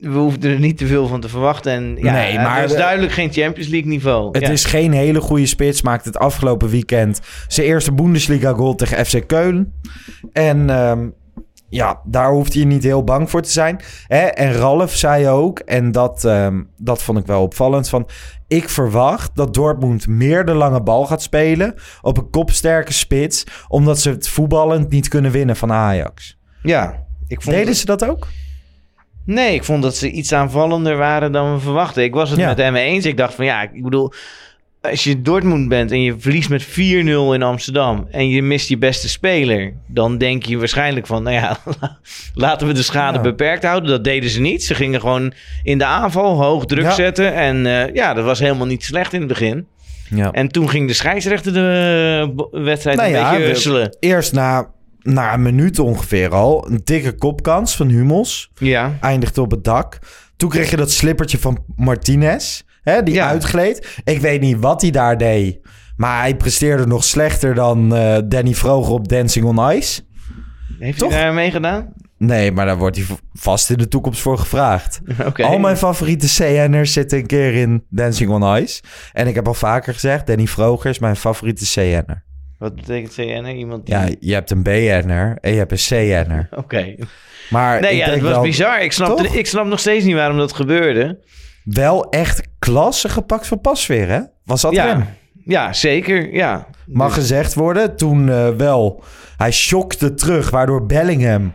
we 0.00 0.08
hoefden 0.18 0.52
er 0.52 0.58
niet 0.58 0.78
te 0.78 0.86
veel 0.86 1.06
van 1.06 1.20
te 1.20 1.28
verwachten. 1.28 1.72
En 1.72 1.96
ja, 2.00 2.12
Nee, 2.12 2.36
maar 2.36 2.60
het 2.60 2.70
is 2.70 2.76
duidelijk 2.76 3.12
geen 3.12 3.32
Champions 3.32 3.68
League 3.68 3.88
niveau. 3.88 4.28
Het 4.32 4.42
Ja. 4.42 4.48
is 4.48 4.64
geen 4.64 4.92
hele 4.92 5.20
goede 5.20 5.46
spits. 5.46 5.82
Maakt 5.82 6.04
het 6.04 6.18
afgelopen 6.18 6.68
weekend 6.68 7.20
zijn 7.48 7.66
eerste 7.66 7.92
Bundesliga 7.92 8.52
goal 8.52 8.74
tegen 8.74 9.06
FC 9.06 9.26
Keulen. 9.26 9.80
En 10.32 10.70
ehm, 10.70 11.08
ja, 11.72 12.00
daar 12.04 12.30
hoeft 12.30 12.54
hij 12.54 12.64
niet 12.64 12.82
heel 12.82 13.04
bang 13.04 13.30
voor 13.30 13.42
te 13.42 13.50
zijn. 13.50 13.80
Hè? 14.06 14.18
En 14.20 14.52
Ralf 14.52 14.94
zei 14.94 15.28
ook, 15.28 15.58
en 15.58 15.92
dat, 15.92 16.24
ehm, 16.24 16.62
dat 16.76 17.02
vond 17.02 17.18
ik 17.18 17.26
wel 17.26 17.42
opvallend, 17.42 17.88
van... 17.88 18.08
Ik 18.48 18.68
verwacht 18.68 19.30
dat 19.34 19.54
Dortmund 19.54 20.06
meer 20.06 20.44
de 20.44 20.54
lange 20.54 20.82
bal 20.82 21.06
gaat 21.06 21.22
spelen 21.22 21.74
op 22.02 22.16
een 22.18 22.30
kopsterke 22.30 22.92
spits, 22.92 23.44
omdat 23.68 24.00
ze 24.00 24.10
het 24.10 24.28
voetballend 24.28 24.90
niet 24.90 25.08
kunnen 25.08 25.30
winnen 25.30 25.56
van 25.56 25.72
Ajax. 25.72 26.38
ja, 26.62 27.04
ik 27.26 27.42
vond 27.42 27.56
Deden 27.56 27.74
ze 27.74 27.86
dat 27.86 28.08
ook? 28.08 28.26
Nee, 29.24 29.54
ik 29.54 29.64
vond 29.64 29.82
dat 29.82 29.96
ze 29.96 30.10
iets 30.10 30.32
aanvallender 30.32 30.96
waren 30.96 31.32
dan 31.32 31.52
we 31.54 31.60
verwachten. 31.60 32.02
Ik 32.02 32.14
was 32.14 32.30
het 32.30 32.38
Ja. 32.38 32.46
met 32.48 32.58
hem 32.58 32.74
eens. 32.76 33.06
Ik 33.06 33.16
dacht 33.16 33.34
van 33.34 33.44
ja, 33.44 33.62
ik 33.62 33.82
bedoel, 33.82 34.12
als 34.90 35.04
je 35.04 35.22
Dortmund 35.22 35.68
bent 35.68 35.90
en 35.90 36.02
je 36.02 36.14
verliest 36.18 36.48
met 36.48 36.64
4-0 36.66 36.68
in 37.34 37.42
Amsterdam 37.42 38.06
en 38.10 38.28
je 38.28 38.42
mist 38.42 38.68
je 38.68 38.78
beste 38.78 39.08
speler, 39.08 39.72
dan 39.86 40.18
denk 40.18 40.44
je 40.44 40.58
waarschijnlijk 40.58 41.06
van, 41.06 41.22
nou 41.22 41.34
ja, 41.36 41.58
laten 42.34 42.66
we 42.66 42.72
de 42.72 42.82
schade 42.82 43.16
Ja. 43.16 43.22
beperkt 43.22 43.64
houden. 43.64 43.90
Dat 43.90 44.04
deden 44.04 44.30
ze 44.30 44.40
niet. 44.40 44.64
Ze 44.64 44.74
gingen 44.74 45.00
gewoon 45.00 45.32
in 45.62 45.78
de 45.78 45.84
aanval 45.84 46.42
hoog 46.42 46.64
druk 46.64 46.84
Ja. 46.84 46.90
zetten 46.94 47.34
en 47.34 47.66
eh, 47.66 47.94
ja, 47.94 48.14
dat 48.14 48.24
was 48.24 48.38
helemaal 48.38 48.66
niet 48.66 48.84
slecht 48.84 49.12
in 49.12 49.18
het 49.18 49.28
begin. 49.28 49.66
Ja. 50.14 50.30
En 50.30 50.48
toen 50.48 50.68
ging 50.68 50.88
de 50.88 50.94
scheidsrechter 50.94 51.52
de 51.52 52.28
eh, 52.52 52.60
wedstrijd 52.62 52.96
Nou 52.96 53.08
een 53.12 53.16
ja, 53.18 53.30
beetje 53.30 53.46
husselen. 53.46 53.96
Eerst 54.00 54.32
na, 54.32 54.70
na 55.02 55.34
een 55.34 55.42
minuut 55.42 55.78
ongeveer 55.78 56.30
al, 56.34 56.66
een 56.70 56.80
dikke 56.84 57.12
kopkans 57.12 57.76
van 57.76 57.88
Hummels. 57.88 58.50
Ja. 58.58 58.98
eindigde 59.00 59.40
op 59.40 59.50
het 59.50 59.64
dak. 59.64 59.98
Toen 60.36 60.48
kreeg 60.50 60.70
je 60.70 60.76
dat 60.76 60.90
slippertje 60.90 61.38
van 61.38 61.64
Martinez, 61.76 62.62
hè, 62.82 63.02
die 63.02 63.14
Ja. 63.14 63.28
uitgleed. 63.28 64.00
Ik 64.04 64.20
weet 64.20 64.40
niet 64.40 64.58
wat 64.58 64.82
hij 64.82 64.90
daar 64.90 65.18
deed, 65.18 65.58
maar 65.96 66.20
hij 66.20 66.36
presteerde 66.36 66.86
nog 66.86 67.04
slechter 67.04 67.54
dan 67.54 67.94
eh, 67.94 68.18
Danny 68.24 68.54
Vroger 68.54 68.92
op 68.92 69.08
Dancing 69.08 69.44
on 69.44 69.70
Ice. 69.76 70.00
Heeft 70.78 70.98
Toch? 70.98 71.12
hij 71.12 71.22
daar 71.22 71.34
mee 71.34 71.50
gedaan? 71.50 71.92
Nee, 72.18 72.52
maar 72.52 72.66
daar 72.66 72.78
wordt 72.78 72.96
hij 72.96 73.06
vast 73.32 73.70
in 73.70 73.76
de 73.78 73.88
toekomst 73.88 74.20
voor 74.20 74.38
gevraagd. 74.38 75.00
Al 75.42 75.58
mijn 75.58 75.76
favoriete 75.76 76.26
CN'ers 76.26 76.92
zitten 76.92 77.18
een 77.18 77.26
keer 77.26 77.54
in 77.54 77.84
Dancing 77.88 78.30
on 78.30 78.56
Ice. 78.56 78.82
En 79.12 79.26
ik 79.26 79.34
heb 79.34 79.46
al 79.46 79.54
vaker 79.54 79.92
gezegd, 79.92 80.26
Danny 80.26 80.46
Vroger 80.46 80.90
is 80.90 80.98
mijn 80.98 81.16
favoriete 81.16 81.64
CN'er. 81.72 82.24
Wat 82.58 82.74
betekent 82.74 83.12
CN? 83.14 83.44
Iemand 83.46 83.86
die... 83.86 83.94
Ja, 83.94 84.08
je 84.20 84.32
hebt 84.34 84.50
een 84.50 84.62
BN'er 84.62 85.38
en 85.40 85.52
je 85.52 85.58
hebt 85.58 85.72
een 85.72 85.78
CN'er. 85.78 86.48
Oké. 86.62 86.94
Maar 87.50 87.80
Nee, 87.80 87.90
ik 87.92 87.98
ja, 87.98 88.10
het 88.10 88.20
was 88.20 88.30
wel, 88.30 88.42
bizar. 88.42 88.82
Ik 88.82 88.92
snap, 88.92 89.20
ik 89.20 89.46
snap 89.46 89.66
nog 89.66 89.78
steeds 89.80 90.04
niet 90.04 90.14
waarom 90.14 90.36
dat 90.36 90.52
gebeurde. 90.52 91.18
Wel 91.64 92.08
echt 92.10 92.48
klasse 92.58 93.08
gepakt 93.08 93.46
van 93.46 93.60
Pasveer, 93.60 94.08
hè? 94.08 94.20
Was 94.44 94.60
dat 94.60 94.72
Ja, 94.72 94.86
hem? 94.86 95.04
ja 95.44 95.72
zeker. 95.72 96.34
Ja. 96.34 96.66
Mag 96.86 97.14
gezegd 97.14 97.54
worden, 97.54 97.96
toen 97.96 98.28
eh, 98.28 98.48
wel. 98.48 99.02
Hij 99.36 99.50
shockte 99.52 100.14
terug, 100.14 100.50
waardoor 100.50 100.86
Bellingham 100.86 101.52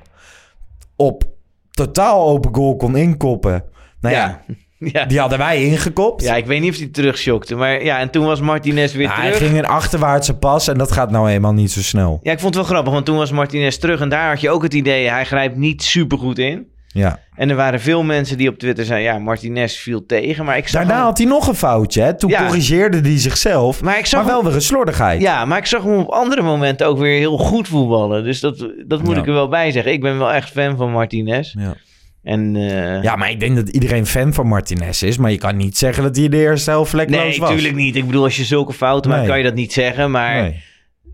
op 0.95 1.23
totaal 1.71 2.27
open 2.27 2.55
goal 2.55 2.75
kon 2.75 2.95
inkoppen. 2.97 3.63
Nou 4.01 4.15
ja, 4.15 4.41
ja. 4.47 4.55
Ja. 4.79 5.05
die 5.05 5.19
hadden 5.19 5.37
wij 5.37 5.63
ingekopt. 5.63 6.23
ja, 6.23 6.35
ik 6.35 6.45
weet 6.45 6.61
niet 6.61 6.71
of 6.71 6.77
hij 6.77 6.87
terugschokte. 6.87 7.55
Maar 7.55 7.83
ja, 7.83 7.99
en 7.99 8.09
toen 8.09 8.25
was 8.25 8.39
Martinez 8.39 8.93
weer 8.93 9.07
Nou, 9.07 9.19
hij 9.21 9.31
terug. 9.31 9.47
ging 9.47 9.59
een 9.59 9.65
achterwaartse 9.65 10.33
pas 10.37 10.67
en 10.67 10.77
dat 10.77 10.91
gaat 10.91 11.11
nou 11.11 11.29
eenmaal 11.29 11.53
niet 11.53 11.71
zo 11.71 11.81
snel. 11.81 12.19
Ja, 12.21 12.31
ik 12.31 12.39
vond 12.39 12.55
het 12.55 12.63
wel 12.63 12.73
grappig, 12.73 12.93
want 12.93 13.05
toen 13.05 13.17
was 13.17 13.31
Martinez 13.31 13.77
terug. 13.77 13.99
En 14.01 14.09
daar 14.09 14.29
had 14.29 14.41
je 14.41 14.49
ook 14.49 14.63
het 14.63 14.73
idee, 14.73 15.09
hij 15.09 15.25
grijpt 15.25 15.55
niet 15.55 15.83
supergoed 15.83 16.37
in. 16.37 16.67
Ja. 16.97 17.19
En 17.35 17.49
er 17.49 17.55
waren 17.55 17.79
veel 17.81 18.03
mensen 18.03 18.37
die 18.37 18.49
op 18.49 18.57
Twitter 18.57 18.85
zeiden, 18.85 19.13
ja, 19.13 19.19
Martinez 19.19 19.75
viel 19.75 20.05
tegen. 20.05 20.45
Maar 20.45 20.57
ik 20.57 20.67
zag 20.67 20.85
Daarna 20.85 21.03
had 21.03 21.17
hij 21.17 21.27
nog 21.27 21.47
een 21.47 21.55
foutje. 21.55 22.01
Hè? 22.01 22.17
Toen 22.17 22.29
Ja. 22.29 22.45
corrigeerde 22.45 22.99
hij 23.01 23.19
zichzelf. 23.19 23.81
Maar 23.81 23.97
ik 23.97 24.05
zag 24.05 24.23
Maar 24.23 24.31
wel 24.31 24.43
weer 24.43 24.53
een 24.55 24.61
slordigheid. 24.61 25.21
Ja, 25.21 25.45
maar 25.45 25.57
ik 25.57 25.65
zag 25.65 25.83
hem 25.83 25.97
op 25.97 26.09
andere 26.09 26.41
momenten 26.41 26.87
ook 26.87 26.97
weer 26.97 27.17
heel 27.17 27.37
goed 27.37 27.67
voetballen. 27.67 28.23
Dus 28.23 28.39
dat, 28.39 28.57
dat 28.87 29.03
moet 29.03 29.15
Ja. 29.15 29.21
ik 29.21 29.27
er 29.27 29.33
wel 29.33 29.47
bij 29.47 29.71
zeggen. 29.71 29.91
Ik 29.91 30.01
ben 30.01 30.17
wel 30.17 30.31
echt 30.33 30.49
fan 30.49 30.77
van 30.77 30.91
Martinez. 30.91 31.53
Ja. 31.57 31.75
En 32.23 32.55
eh, 32.55 33.03
Ja, 33.03 33.15
maar 33.15 33.29
ik 33.29 33.39
denk 33.39 33.55
dat 33.55 33.69
iedereen 33.69 34.05
fan 34.05 34.33
van 34.33 34.47
Martinez 34.47 35.01
is. 35.01 35.17
Maar 35.17 35.31
je 35.31 35.37
kan 35.37 35.57
niet 35.57 35.77
zeggen 35.77 36.03
dat 36.03 36.15
hij 36.15 36.29
de 36.29 36.37
eerste 36.37 36.69
helft 36.69 36.89
vlekkeloos 36.89 37.23
nee, 37.23 37.39
was. 37.39 37.49
natuurlijk 37.49 37.75
niet. 37.75 37.95
Ik 37.95 38.05
bedoel, 38.05 38.23
als 38.23 38.37
je 38.37 38.43
zulke 38.43 38.73
fouten 38.73 39.09
maakt, 39.09 39.21
Nee. 39.21 39.31
kan 39.31 39.39
je 39.39 39.45
dat 39.45 39.55
niet 39.55 39.73
zeggen. 39.73 40.11
Maar 40.11 40.41
Nee, 40.41 40.63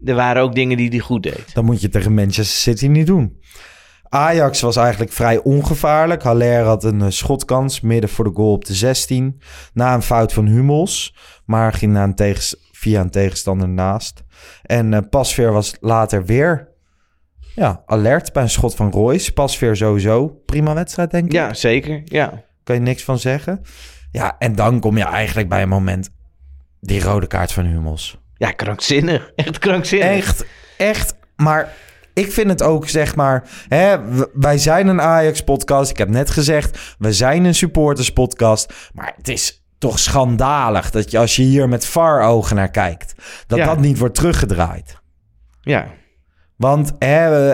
er 0.05 0.15
waren 0.15 0.41
ook 0.41 0.55
dingen 0.55 0.77
die 0.77 0.89
hij 0.89 0.99
goed 0.99 1.23
deed. 1.23 1.53
dat 1.53 1.63
moet 1.63 1.81
je 1.81 1.89
tegen 1.89 2.13
Manchester 2.13 2.45
City 2.73 2.87
niet 2.87 3.07
doen. 3.07 3.41
Ajax 4.13 4.61
was 4.61 4.75
eigenlijk 4.75 5.11
vrij 5.11 5.37
ongevaarlijk. 5.37 6.23
Haller 6.23 6.63
had 6.63 6.83
een 6.83 7.01
eh, 7.01 7.09
schotkans 7.09 7.81
midden 7.81 8.09
voor 8.09 8.25
de 8.25 8.31
goal 8.33 8.51
op 8.51 8.65
de 8.65 8.73
16. 8.73 9.41
Na 9.73 9.93
een 9.93 10.01
fout 10.01 10.33
van 10.33 10.45
Hummels. 10.47 11.15
Maar 11.45 11.73
ging 11.73 11.91
na 11.93 12.03
een 12.03 12.15
tegens- 12.15 12.55
via 12.71 13.01
een 13.01 13.09
tegenstander 13.09 13.69
naast. 13.69 14.23
En 14.63 14.93
eh, 14.93 14.99
Pasveer 15.09 15.51
was 15.51 15.75
later 15.79 16.25
weer 16.25 16.67
ja, 17.55 17.81
alert 17.85 18.33
bij 18.33 18.43
een 18.43 18.49
schot 18.49 18.75
van 18.75 18.91
Royce. 18.91 19.33
Pasveer 19.33 19.75
sowieso. 19.75 20.27
Prima 20.45 20.73
wedstrijd, 20.73 21.11
denk 21.11 21.25
ik. 21.25 21.31
Ja, 21.31 21.53
zeker. 21.53 22.01
Ja. 22.05 22.43
kan 22.63 22.75
je 22.75 22.81
niks 22.81 23.03
van 23.03 23.19
zeggen. 23.19 23.61
Ja, 24.11 24.35
en 24.39 24.55
dan 24.55 24.79
kom 24.79 24.97
je 24.97 25.03
eigenlijk 25.05 25.49
bij 25.49 25.61
een 25.61 25.69
moment... 25.69 26.09
die 26.79 27.01
rode 27.01 27.27
kaart 27.27 27.51
van 27.51 27.65
Hummels. 27.65 28.17
ja, 28.37 28.51
krankzinnig. 28.51 29.31
Echt 29.35 29.59
krankzinnig. 29.59 30.07
Echt, 30.09 30.45
echt. 30.77 31.15
Maar 31.35 31.73
ik 32.13 32.31
vind 32.31 32.49
het 32.49 32.61
ook, 32.61 32.89
zeg 32.89 33.15
maar... 33.15 33.49
Hè, 33.67 33.97
wij 34.33 34.57
zijn 34.57 34.87
een 34.87 35.01
Ajax-podcast. 35.01 35.89
Ik 35.91 35.97
heb 35.97 36.09
net 36.09 36.29
gezegd, 36.29 36.95
we 36.99 37.13
zijn 37.13 37.45
een 37.45 37.55
supporters-podcast. 37.55 38.73
Maar 38.93 39.13
het 39.17 39.27
is 39.27 39.65
toch 39.77 39.99
schandalig... 39.99 40.91
dat 40.91 41.11
je 41.11 41.17
als 41.17 41.35
je 41.35 41.43
hier 41.43 41.69
met 41.69 41.85
VAR-ogen 41.85 42.55
naar 42.55 42.71
kijkt... 42.71 43.13
dat 43.47 43.57
Ja. 43.57 43.65
dat 43.65 43.79
niet 43.79 43.97
wordt 43.97 44.15
teruggedraaid. 44.15 45.01
Ja. 45.61 45.87
Want 46.55 46.91
hè, 46.99 47.53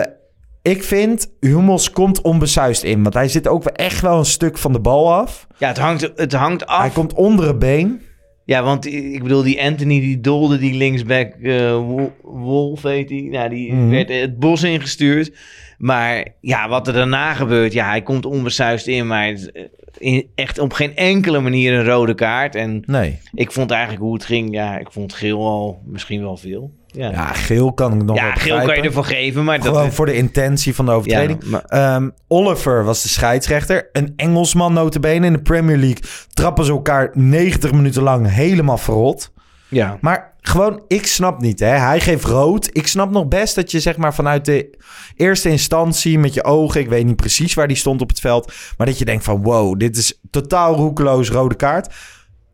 ik 0.62 0.84
vind, 0.84 1.30
Hummels 1.40 1.90
komt 1.90 2.20
onbesuist 2.20 2.82
in. 2.82 3.02
Want 3.02 3.14
hij 3.14 3.28
zit 3.28 3.48
ook 3.48 3.62
wel 3.62 3.72
echt 3.74 4.00
wel 4.00 4.18
een 4.18 4.24
stuk 4.24 4.58
van 4.58 4.72
de 4.72 4.80
bal 4.80 5.14
af. 5.14 5.46
Ja, 5.58 5.68
het 5.68 5.78
hangt, 5.78 6.10
het 6.14 6.32
hangt 6.32 6.66
af. 6.66 6.80
Hij 6.80 6.90
komt 6.90 7.12
onder 7.12 7.46
het 7.46 7.58
been. 7.58 8.02
Ja, 8.44 8.62
want 8.62 8.86
ik 8.86 9.22
bedoel, 9.22 9.42
die 9.42 9.62
Anthony 9.62 10.00
die 10.00 10.20
dolde 10.20 10.58
die 10.58 10.74
linksback 10.74 11.32
eh, 11.42 11.72
Wo- 11.76 12.12
Wolf 12.22 12.82
heet 12.82 13.08
die. 13.08 13.30
Nou, 13.30 13.48
die 13.48 13.72
Mhm. 13.72 13.88
werd 13.90 14.08
het 14.08 14.38
bos 14.38 14.62
ingestuurd. 14.62 15.32
Maar 15.78 16.26
ja, 16.40 16.68
wat 16.68 16.86
er 16.86 16.92
daarna 16.92 17.34
gebeurt, 17.34 17.72
ja, 17.72 17.88
hij 17.88 18.02
komt 18.02 18.26
onbesuist 18.26 18.86
in, 18.86 19.06
maar 19.06 19.26
het 19.26 19.52
eh, 19.52 19.62
in, 19.98 20.26
echt 20.34 20.58
op 20.58 20.72
geen 20.72 20.96
enkele 20.96 21.40
manier 21.40 21.72
een 21.74 21.84
rode 21.84 22.14
kaart. 22.14 22.54
En 22.54 22.82
Nee. 22.86 23.18
ik 23.34 23.52
vond 23.52 23.70
eigenlijk 23.70 24.02
hoe 24.02 24.14
het 24.14 24.24
ging, 24.24 24.52
ja, 24.54 24.78
ik 24.78 24.92
vond 24.92 25.12
geel 25.12 25.46
al 25.46 25.82
misschien 25.86 26.20
wel 26.22 26.36
veel. 26.36 26.70
Ja, 26.92 27.06
ja, 27.06 27.10
Ja, 27.12 27.32
geel 27.32 27.72
kan 27.72 27.92
ik 27.94 28.02
nog 28.04 28.20
wel 28.20 28.30
geel 28.34 28.62
kan 28.62 28.76
je 28.76 28.82
ervoor 28.82 29.04
geven, 29.04 29.44
maar 29.44 29.62
Gewoon 29.62 29.84
dat... 29.84 29.94
voor 29.94 30.06
de 30.06 30.14
intentie 30.14 30.74
van 30.74 30.84
de 30.86 30.92
overtreding. 30.92 31.42
Ja, 31.42 31.48
maar- 31.50 31.64
Ehm, 31.64 32.08
Oliver 32.28 32.84
was 32.84 33.02
de 33.02 33.08
scheidsrechter. 33.08 33.88
Een 33.92 34.12
Engelsman 34.16 34.72
notabene 34.72 35.26
in 35.26 35.32
de 35.32 35.42
Premier 35.42 35.76
League. 35.76 36.02
Trappen 36.32 36.64
ze 36.64 36.70
elkaar 36.72 37.10
90 37.12 37.72
minuten 37.72 38.02
lang 38.02 38.30
helemaal 38.32 38.78
verrot. 38.78 39.32
Ja, 39.68 39.98
Maar 40.00 40.32
gewoon, 40.40 40.82
ik 40.88 41.06
snap 41.06 41.40
niet. 41.40 41.60
Hè? 41.60 41.66
Hij 41.66 42.00
geeft 42.00 42.24
rood. 42.24 42.68
Ik 42.72 42.86
snap 42.86 43.10
nog 43.10 43.28
best 43.28 43.54
dat 43.54 43.70
je 43.70 43.80
zeg 43.80 43.96
maar 43.96 44.14
vanuit 44.14 44.44
de 44.44 44.78
eerste 45.16 45.48
instantie 45.48 46.18
met 46.18 46.34
je 46.34 46.44
ogen... 46.44 46.80
ik 46.80 46.88
weet 46.88 47.04
niet 47.06 47.16
precies 47.16 47.54
waar 47.54 47.68
die 47.68 47.76
stond 47.76 48.00
op 48.00 48.08
het 48.08 48.20
veld... 48.20 48.52
maar 48.76 48.86
dat 48.86 48.98
je 48.98 49.04
denkt 49.04 49.24
van 49.24 49.42
wow, 49.42 49.78
dit 49.78 49.96
is 49.96 50.20
totaal 50.30 50.74
roekeloos 50.74 51.30
rode 51.30 51.54
kaart. 51.54 51.94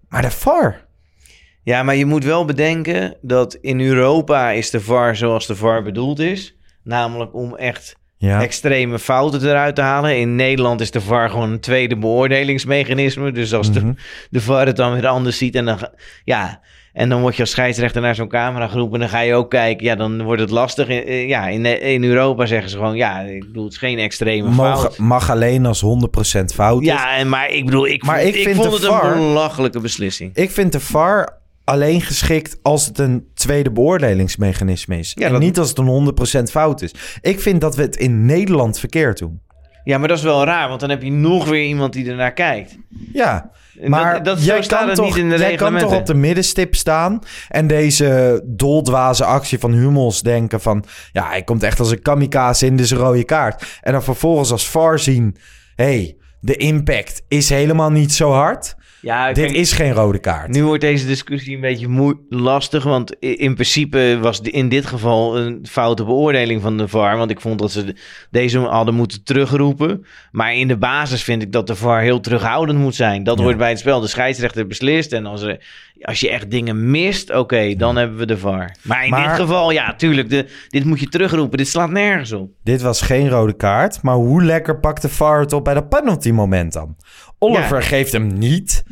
Maar 0.09 0.23
de 0.23 0.31
VAR... 0.31 0.85
Ja, 1.67 1.83
maar 1.83 1.97
je 1.97 2.07
moet 2.07 2.25
wel 2.25 2.45
bedenken 2.45 3.17
dat 3.21 3.55
in 3.61 3.81
Europa 3.81 4.51
is 4.51 4.71
de 4.71 4.81
VAR 4.81 5.17
zoals 5.17 5.47
de 5.47 5.57
VAR 5.57 5.83
bedoeld 5.83 6.19
is. 6.19 6.57
Namelijk 6.85 7.35
om 7.35 7.57
echt 7.57 7.97
Ja. 8.19 8.43
extreme 8.43 8.99
fouten 8.99 9.49
eruit 9.49 9.75
te 9.75 9.81
halen. 9.81 10.19
In 10.19 10.35
Nederland 10.35 10.81
is 10.81 10.91
de 10.91 11.01
VAR 11.01 11.31
gewoon 11.31 11.51
een 11.51 11.61
tweede 11.61 11.97
beoordelingsmechanisme. 11.97 13.33
Dus 13.33 13.55
als 13.55 13.71
Mhm. 13.71 13.79
de, 13.87 13.95
de 14.31 14.41
VAR 14.41 14.67
het 14.67 14.77
dan 14.77 14.93
weer 14.93 15.07
anders 15.07 15.39
ziet 15.39 15.55
en 15.55 15.65
dan, 15.65 15.79
ja, 16.25 16.61
en 16.93 17.09
dan 17.09 17.21
word 17.21 17.35
je 17.37 17.41
als 17.43 17.51
scheidsrechter 17.51 18.01
naar 18.03 18.15
zo'n 18.15 18.29
camera 18.29 18.69
geroepen 18.69 18.95
en 18.95 19.01
dan 19.01 19.09
ga 19.09 19.21
je 19.21 19.35
ook 19.35 19.51
kijken. 19.51 19.85
Ja, 19.87 19.95
dan 19.95 20.23
wordt 20.23 20.41
het 20.41 20.51
lastig. 20.51 20.89
In- 20.89 21.05
eh, 21.05 21.29
Ja, 21.29 21.49
in, 21.49 21.65
in 21.83 22.05
Europa 22.05 22.47
zeggen 22.47 22.71
ze 22.71 22.77
gewoon, 22.77 22.97
ja, 22.97 23.21
ik 23.21 23.41
bedoel, 23.47 23.65
het 23.65 23.73
is 23.73 23.79
geen 23.79 23.99
extreme 23.99 24.49
Mag, 24.51 24.81
fout. 24.81 24.99
mag 24.99 25.31
alleen 25.31 25.67
als 25.67 25.81
100% 25.81 26.55
fout 26.55 26.81
is. 26.83 26.87
Ja, 26.89 27.17
en, 27.17 27.29
maar 27.29 27.51
ik 27.51 27.65
bedoel, 27.65 27.87
ik, 27.87 28.05
Maar 28.05 28.21
vond, 28.21 28.35
ik 28.35 28.43
vind 28.43 28.57
vond 28.57 28.69
de 28.71 28.77
het 28.77 28.87
VAR 28.87 29.13
een 29.13 29.19
belachelijke 29.19 29.81
beslissing. 29.81 30.35
Ik 30.37 30.51
vind 30.51 30.73
de 30.73 30.81
VAR 30.81 31.45
alleen 31.67 32.01
geschikt 32.01 32.59
als 32.63 32.87
het 32.87 32.99
een 32.99 33.27
tweede 33.35 33.71
beoordelingsmechanisme 33.71 34.99
is. 34.99 35.13
Ja, 35.15 35.27
en 35.27 35.33
dat- 35.33 35.41
niet 35.41 35.59
als 35.59 35.69
het 35.69 35.79
een 35.79 35.87
100% 35.87 36.51
fout 36.51 36.83
is. 36.83 36.95
Ik 37.21 37.41
vind 37.41 37.61
dat 37.61 37.77
we 37.77 37.83
het 37.83 37.97
in 37.97 38.27
Nederland 38.27 38.79
verkeerd 38.79 39.19
doen. 39.19 39.41
Ja, 39.85 39.99
maar 39.99 40.09
dat 40.09 40.17
is 40.19 40.23
wel 40.23 40.45
raar, 40.45 40.69
want 40.69 40.81
dan 40.81 40.91
heb 40.91 41.03
je 41.03 41.13
nog 41.13 41.49
weer 41.49 41.65
iemand 41.65 41.93
die 41.93 42.11
ernaar 42.11 42.33
kijkt. 42.33 42.77
Ja, 43.13 43.51
maar 43.85 44.15
dat, 44.15 44.25
dat, 44.25 44.45
jij, 44.45 44.61
kan 44.61 44.95
toch, 44.95 45.05
niet 45.05 45.17
in 45.17 45.31
de 45.31 45.37
jij 45.37 45.57
kan 45.57 45.79
toch 45.79 45.95
op 45.95 46.07
de 46.07 46.15
middenstip 46.15 46.75
staan 46.75 47.19
en 47.49 47.67
deze 47.67 48.43
doldwaze 48.47 49.25
actie 49.25 49.59
van 49.59 49.73
Hummels 49.73 50.23
denken 50.23 50.61
van... 50.61 50.85
Ja, 51.13 51.29
hij 51.29 51.43
komt 51.43 51.63
echt 51.63 51.79
als 51.79 51.91
een 51.91 52.03
kamikaze 52.03 52.67
in, 52.67 52.77
dus 52.77 52.91
een 52.91 52.99
rode 52.99 53.25
kaart. 53.25 53.79
En 53.81 53.93
dan 53.93 54.03
vervolgens 54.03 54.51
als 54.51 54.69
VAR 54.69 54.99
zien... 54.99 55.37
hey, 55.75 56.17
de 56.47 56.57
impact 56.57 57.23
is 57.29 57.49
helemaal 57.49 57.91
niet 57.91 58.13
zo 58.13 58.31
hard. 58.31 58.75
Ja, 59.01 59.33
Dit 59.33 59.53
is 59.53 59.73
geen 59.73 59.93
rode 59.93 60.19
kaart. 60.19 60.49
Nu 60.49 60.65
wordt 60.65 60.81
deze 60.81 61.07
discussie 61.07 61.55
een 61.55 61.61
beetje 61.61 62.17
lastig, 62.29 62.85
want 62.85 63.15
in 63.19 63.55
principe 63.55 64.19
was 64.21 64.43
de- 64.43 64.51
in 64.51 64.69
dit 64.69 64.87
geval 64.87 65.39
een 65.39 65.67
foute 65.69 66.05
beoordeling 66.05 66.63
van 66.63 66.77
de 66.77 66.89
VAR. 66.89 67.17
Want 67.17 67.31
ik 67.31 67.41
vond 67.41 67.59
dat 67.59 67.71
ze 67.73 67.85
de- 67.85 67.97
deze 68.31 68.59
hadden 68.59 68.95
moeten 68.95 69.23
terugroepen. 69.25 70.07
Maar 70.31 70.55
in 70.55 70.69
de 70.69 70.77
basis 70.77 71.23
vind 71.23 71.43
ik 71.43 71.53
dat 71.53 71.67
de 71.67 71.75
VAR 71.77 72.01
heel 72.01 72.21
terughoudend 72.21 72.79
moet 72.79 72.95
zijn. 72.95 73.25
Dat 73.25 73.37
Ja. 73.37 73.43
wordt 73.43 73.59
bij 73.59 73.69
het 73.69 73.79
spel 73.79 74.01
de 74.01 74.07
scheidsrechter 74.07 74.67
beslist. 74.67 75.13
En 75.13 75.27
als, 75.27 75.43
er, 75.43 75.65
als 76.01 76.21
je 76.21 76.31
echt 76.31 76.51
dingen 76.51 76.91
mist, 76.91 77.35
oké, 77.35 77.75
dan 77.77 77.97
hebben 77.97 78.17
we 78.19 78.27
de 78.27 78.39
VAR. 78.39 78.77
Maar 78.83 79.05
in 79.05 79.11
Maar- 79.11 79.29
dit 79.29 79.37
geval, 79.41 79.71
ja, 79.71 79.95
tuurlijk, 79.95 80.31
de, 80.31 80.47
dit 80.69 80.85
moet 80.85 81.01
je 81.01 81.09
terugroepen. 81.09 81.59
Dit 81.59 81.69
slaat 81.69 81.91
nergens 81.91 82.33
op. 82.33 82.51
Dit 82.65 82.83
was 82.83 83.01
geen 83.01 83.29
rode 83.29 83.57
kaart, 83.57 84.03
maar 84.03 84.15
hoe 84.15 84.43
lekker 84.45 84.81
pakt 84.81 85.03
de 85.03 85.09
VAR 85.09 85.41
het 85.41 85.53
op 85.53 85.65
bij 85.65 85.75
dat 85.75 85.89
penalty 85.89 86.31
moment 86.37 86.73
dan? 86.73 86.97
Oliver 87.39 87.77
Ja. 87.79 87.83
geeft 87.83 88.13
hem 88.13 88.39
niet. 88.39 88.85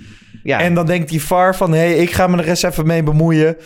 Ja, 0.42 0.60
En 0.60 0.74
dan 0.74 0.86
denkt 0.86 1.08
die 1.08 1.22
VAR 1.22 1.56
van, 1.56 1.72
hé, 1.72 1.78
hey, 1.78 1.96
ik 1.96 2.10
ga 2.10 2.26
me 2.26 2.36
er 2.38 2.48
eens 2.48 2.62
even 2.62 2.86
mee 2.86 3.02
bemoeien. 3.02 3.56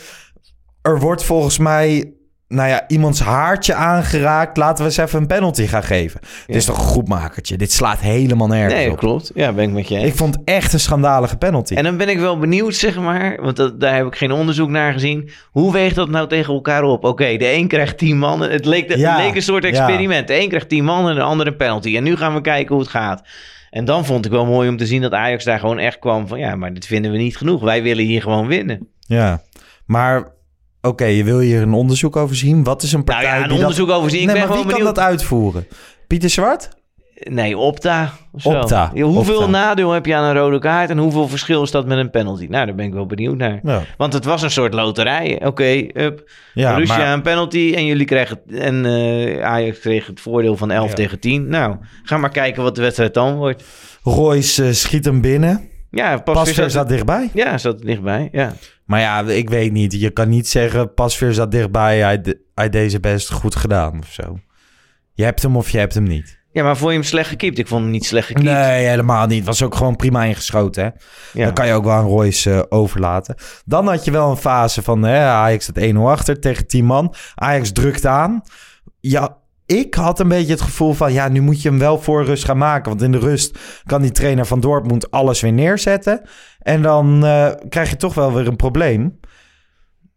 Er 0.82 0.98
wordt 1.00 1.24
volgens 1.24 1.58
mij, 1.58 2.12
nou 2.48 2.68
ja, 2.68 2.84
iemands 2.86 3.20
haartje 3.20 3.74
aangeraakt. 3.74 4.56
Laten 4.56 4.76
we 4.76 4.84
eens 4.84 4.96
even 4.96 5.20
een 5.20 5.26
penalty 5.26 5.66
gaan 5.66 5.82
geven. 5.82 6.20
Dit 6.46 6.56
is 6.56 6.64
toch 6.64 6.78
een 6.78 6.84
goed 6.84 7.08
makertje? 7.08 7.56
Dit 7.56 7.72
slaat 7.72 8.00
helemaal 8.00 8.46
nergens 8.46 8.74
nee, 8.74 8.90
op. 8.90 8.96
klopt. 8.96 9.30
Ja, 9.34 9.52
ben 9.52 9.64
ik 9.64 9.70
met 9.70 9.88
je 9.88 9.96
eens. 9.96 10.04
Ik 10.06 10.14
vond 10.14 10.38
echt 10.44 10.72
een 10.72 10.80
schandalige 10.80 11.36
penalty. 11.36 11.74
En 11.74 11.84
dan 11.84 11.96
ben 11.96 12.08
ik 12.08 12.18
wel 12.18 12.38
benieuwd, 12.38 12.74
zeg 12.74 12.98
maar, 12.98 13.38
want 13.42 13.56
dat, 13.56 13.80
daar 13.80 13.96
heb 13.96 14.06
ik 14.06 14.16
geen 14.16 14.32
onderzoek 14.32 14.68
naar 14.68 14.92
gezien. 14.92 15.30
Hoe 15.50 15.72
weegt 15.72 15.94
dat 15.94 16.08
nou 16.08 16.28
tegen 16.28 16.54
elkaar 16.54 16.82
op? 16.82 17.04
Oké, 17.04 17.36
de 17.36 17.52
een 17.52 17.68
krijgt 17.68 17.98
10 17.98 18.18
man. 18.18 18.40
Het 18.40 18.64
leek, 18.64 18.88
het 18.88 18.98
Ja, 18.98 19.16
leek 19.16 19.34
een 19.34 19.42
soort 19.42 19.62
ja. 19.62 19.68
experiment. 19.68 20.28
De 20.28 20.40
een 20.40 20.48
krijgt 20.48 20.68
10 20.68 20.84
man 20.84 21.08
en 21.08 21.14
de 21.14 21.22
ander 21.22 21.46
een 21.46 21.56
penalty. 21.56 21.96
En 21.96 22.02
nu 22.02 22.16
gaan 22.16 22.34
we 22.34 22.40
kijken 22.40 22.74
hoe 22.74 22.82
het 22.82 22.92
gaat. 22.92 23.22
En 23.70 23.84
dan 23.84 24.04
vond 24.04 24.24
ik 24.24 24.30
wel 24.30 24.46
mooi 24.46 24.68
om 24.68 24.76
te 24.76 24.86
zien 24.86 25.02
dat 25.02 25.12
Ajax 25.12 25.44
daar 25.44 25.58
gewoon 25.58 25.78
echt 25.78 25.98
kwam 25.98 26.28
van... 26.28 26.38
ja, 26.38 26.56
maar 26.56 26.74
dit 26.74 26.86
vinden 26.86 27.10
we 27.10 27.16
niet 27.18 27.36
genoeg. 27.36 27.62
Wij 27.62 27.82
willen 27.82 28.04
hier 28.04 28.22
gewoon 28.22 28.46
winnen. 28.46 28.88
Ja, 29.06 29.42
maar 29.86 30.36
oké, 30.82 31.04
je 31.04 31.24
wil 31.24 31.38
hier 31.38 31.62
een 31.62 31.72
onderzoek 31.72 32.16
over 32.16 32.36
zien. 32.36 32.64
Wat 32.64 32.82
is 32.82 32.92
een 32.92 33.02
Nou 33.04 33.18
partij 33.18 33.36
ja, 33.38 33.42
een 33.42 33.48
die 33.48 33.58
onderzoek 33.58 33.90
over 33.90 34.10
zien. 34.10 34.20
Ik 34.20 34.26
nee, 34.26 34.46
maar 34.46 34.56
wie 34.56 34.66
kan 34.66 34.84
dat 34.84 34.98
uitvoeren? 34.98 35.66
Pieter 36.06 36.30
Zwart? 36.30 36.68
Nee, 37.22 37.58
Opta. 37.58 38.12
Opta, 38.42 38.90
hoeveel 38.94 39.36
Opta. 39.36 39.50
nadeel 39.50 39.90
heb 39.90 40.06
je 40.06 40.14
aan 40.14 40.24
een 40.24 40.34
rode 40.42 40.58
kaart 40.58 40.90
en 40.90 40.98
hoeveel 40.98 41.28
verschil 41.28 41.62
is 41.62 41.70
dat 41.70 41.86
met 41.86 41.98
een 41.98 42.10
penalty? 42.10 42.46
Nou, 42.50 42.66
daar 42.66 42.74
ben 42.74 42.86
ik 42.86 42.92
wel 42.92 43.06
benieuwd 43.06 43.36
naar. 43.36 43.60
Ja, 43.62 43.82
Want 43.96 44.12
het 44.12 44.24
was 44.24 44.42
een 44.42 44.50
soort 44.50 44.74
loterij. 44.74 45.46
Oké, 45.46 45.86
up. 45.94 46.30
ja 46.54 46.74
Russia 46.74 46.96
maar 46.96 47.12
een 47.12 47.22
penalty 47.22 47.72
en 47.76 47.84
jullie 47.86 48.06
kregen 48.06 48.40
en 48.48 48.84
eh, 48.86 49.42
Ajax 49.44 49.78
kreeg 49.78 50.06
het 50.06 50.20
voordeel 50.20 50.56
van 50.56 50.70
11 50.70 50.88
Ja. 50.88 50.94
tegen 50.94 51.20
10. 51.20 51.48
Nou, 51.48 51.76
ga 52.02 52.16
maar 52.16 52.30
kijken 52.30 52.62
wat 52.62 52.74
de 52.74 52.82
wedstrijd 52.82 53.14
dan 53.14 53.36
wordt. 53.36 53.64
Royce 54.02 54.64
eh, 54.64 54.72
schiet 54.72 55.04
hem 55.04 55.20
binnen. 55.20 55.68
Ja, 55.90 56.16
pas 56.16 56.34
Pasveer 56.34 56.70
zat 56.70 56.88
dichtbij. 56.88 57.30
Ja, 57.34 57.58
zat 57.58 57.78
dichtbij. 57.78 58.28
Ja. 58.32 58.52
Maar 58.88 59.00
ja, 59.00 59.20
ik 59.22 59.48
weet 59.50 59.72
niet. 59.72 59.92
Je 59.92 60.10
kan 60.10 60.28
niet 60.28 60.48
zeggen, 60.48 60.94
Pasveer 60.94 61.32
zat 61.32 61.50
dichtbij. 61.50 61.98
Hij, 61.98 62.20
de- 62.20 62.40
hij 62.54 62.68
deze 62.68 63.00
best 63.00 63.30
goed 63.32 63.56
gedaan 63.56 63.98
of 63.98 64.12
zo. 64.12 64.38
Je 65.12 65.24
hebt 65.24 65.42
hem 65.42 65.56
of 65.56 65.70
je 65.70 65.78
hebt 65.78 65.94
hem 65.94 66.02
niet. 66.02 66.38
ja, 66.52 66.62
maar 66.62 66.76
vond 66.76 66.90
je 66.90 66.96
hem 66.96 67.06
slecht 67.06 67.28
gekiept? 67.28 67.58
Ik 67.58 67.66
vond 67.68 67.82
hem 67.82 67.90
niet 67.90 68.04
slecht 68.04 68.26
gekiept. 68.26 68.46
Nee, 68.46 68.86
helemaal 68.86 69.26
niet. 69.26 69.44
Was 69.44 69.62
ook 69.62 69.74
gewoon 69.74 69.96
prima 69.96 70.24
ingeschoten, 70.24 70.82
hè? 70.84 70.90
Ja. 71.38 71.44
Dan 71.44 71.54
kan 71.54 71.66
je 71.66 71.72
ook 71.72 71.84
wel 71.84 71.92
aan 71.92 72.06
Royce 72.06 72.50
eh, 72.52 72.62
overlaten. 72.68 73.34
Dan 73.64 73.88
had 73.88 74.04
je 74.04 74.10
wel 74.10 74.30
een 74.30 74.36
fase 74.36 74.82
van 74.82 75.02
hè, 75.02 75.18
Ajax 75.26 75.66
het 75.66 75.92
1-0 75.94 75.96
achter 75.98 76.40
tegen 76.40 76.66
10 76.66 76.84
man. 76.84 77.14
Ajax 77.34 77.72
drukt 77.72 78.06
aan. 78.06 78.42
Ja, 79.00 79.36
ik 79.76 79.94
had 79.94 80.20
een 80.20 80.28
beetje 80.28 80.52
het 80.52 80.60
gevoel 80.60 80.92
van... 80.92 81.12
ja, 81.12 81.28
nu 81.28 81.40
moet 81.40 81.62
je 81.62 81.68
hem 81.68 81.78
wel 81.78 81.98
voor 82.00 82.24
rust 82.24 82.44
gaan 82.44 82.58
maken. 82.58 82.88
Want 82.88 83.02
in 83.02 83.12
de 83.12 83.18
rust 83.18 83.58
kan 83.84 84.02
die 84.02 84.10
trainer 84.10 84.46
van 84.46 84.60
Dortmund 84.60 85.10
alles 85.10 85.40
weer 85.40 85.52
neerzetten. 85.52 86.20
En 86.58 86.82
dan 86.82 87.24
eh, 87.24 87.50
krijg 87.68 87.90
je 87.90 87.96
toch 87.96 88.14
wel 88.14 88.32
weer 88.32 88.46
een 88.46 88.56
probleem. 88.56 89.20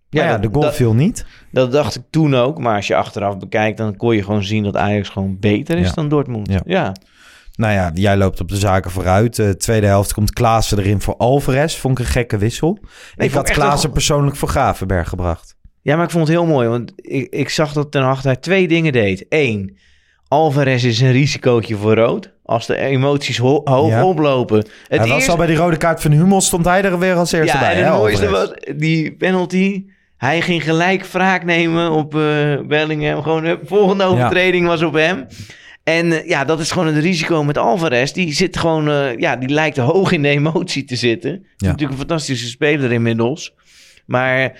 Ja, 0.09 0.37
de 0.37 0.47
goal 0.51 0.61
dat- 0.61 0.75
viel 0.75 0.93
niet. 0.93 1.25
Dat 1.51 1.71
dacht 1.71 1.95
ik 1.95 2.01
toen 2.09 2.35
ook. 2.35 2.59
Maar 2.59 2.75
als 2.75 2.87
je 2.87 2.95
achteraf 2.95 3.37
bekijkt, 3.37 3.77
dan 3.77 3.95
kon 3.97 4.15
je 4.15 4.23
gewoon 4.23 4.43
zien 4.43 4.63
dat 4.63 4.75
Ajax 4.75 5.09
gewoon 5.09 5.37
beter 5.39 5.77
is 5.77 5.87
Ja. 5.87 5.93
dan 5.93 6.09
Dortmund. 6.09 6.49
Ja. 6.51 6.61
Ja. 6.65 6.95
Nou 7.55 7.73
ja, 7.73 7.91
jij 7.93 8.17
loopt 8.17 8.39
op 8.41 8.47
de 8.49 8.55
zaken 8.55 8.91
vooruit. 8.91 9.35
De 9.35 9.57
tweede 9.57 9.87
helft 9.87 10.13
komt 10.13 10.33
Klaassen 10.33 10.77
erin 10.79 11.01
voor 11.01 11.15
Alvarez. 11.17 11.75
Vond 11.77 11.99
ik 11.99 12.05
een 12.05 12.11
gekke 12.11 12.37
wissel. 12.37 12.77
ik 13.15 13.31
had 13.31 13.49
Klaassen 13.49 13.91
persoonlijk 13.91 14.35
voor 14.35 14.49
Gravenberg 14.49 15.09
gebracht. 15.09 15.55
Ja, 15.81 15.95
maar 15.95 16.05
ik 16.05 16.11
vond 16.11 16.27
het 16.27 16.35
heel 16.37 16.45
mooi. 16.45 16.67
Want 16.67 16.93
ik, 16.95 17.27
ik 17.33 17.49
zag 17.49 17.73
dat 17.73 17.91
Ten 17.91 18.01
Hag 18.01 18.21
daar 18.21 18.39
twee 18.39 18.67
dingen 18.67 18.91
deed. 18.91 19.25
Eén, 19.29 19.77
Alvarez 20.27 20.83
is 20.83 20.99
een 21.01 21.11
risicootje 21.11 21.75
voor 21.75 21.95
rood. 21.95 22.31
Als 22.45 22.65
de 22.67 22.77
emoties 22.77 23.37
ho- 23.37 23.61
hoog 23.63 23.89
Ja. 23.89 24.05
oplopen. 24.05 24.57
Het 24.57 24.67
hij 24.87 24.97
was 24.99 25.09
eerste- 25.09 25.31
al 25.31 25.37
bij 25.37 25.47
die 25.47 25.55
rode 25.55 25.77
kaart 25.77 26.01
van 26.01 26.11
Hummel, 26.11 26.41
stond 26.41 26.65
hij 26.65 26.83
er 26.83 26.99
weer 26.99 27.15
als 27.15 27.31
eerste 27.31 27.57
ja, 27.57 27.59
bij. 27.63 27.71
en 27.73 27.77
hè, 27.83 27.83
het 27.89 27.93
mooiste 27.97 28.29
was 28.29 28.51
die 28.75 29.11
penalty. 29.11 29.85
Hij 30.17 30.41
ging 30.41 30.63
gelijk 30.63 31.05
wraak 31.05 31.43
nemen 31.45 31.91
op 31.91 32.15
eh, 32.15 32.59
Bellingham. 32.67 33.21
Gewoon 33.23 33.43
de 33.43 33.59
volgende 33.63 34.03
overtreding 34.03 34.67
was 34.67 34.81
op 34.81 34.93
hem. 34.93 35.25
En 35.83 36.11
eh, 36.11 36.27
ja, 36.27 36.45
dat 36.45 36.59
is 36.59 36.71
gewoon 36.71 36.87
het 36.87 37.03
risico 37.03 37.43
met 37.43 37.57
Alvarez. 37.57 38.11
Die 38.11 38.33
zit 38.33 38.57
gewoon, 38.57 38.89
eh, 38.89 39.17
ja, 39.17 39.35
die 39.35 39.49
lijkt 39.49 39.77
hoog 39.77 40.11
in 40.11 40.21
de 40.21 40.27
emotie 40.29 40.83
te 40.83 40.95
zitten. 40.95 41.31
Is 41.31 41.39
Ja. 41.57 41.67
Natuurlijk 41.67 41.91
een 41.91 42.07
fantastische 42.07 42.47
speler 42.47 42.91
inmiddels. 42.91 43.53
Maar, 44.05 44.51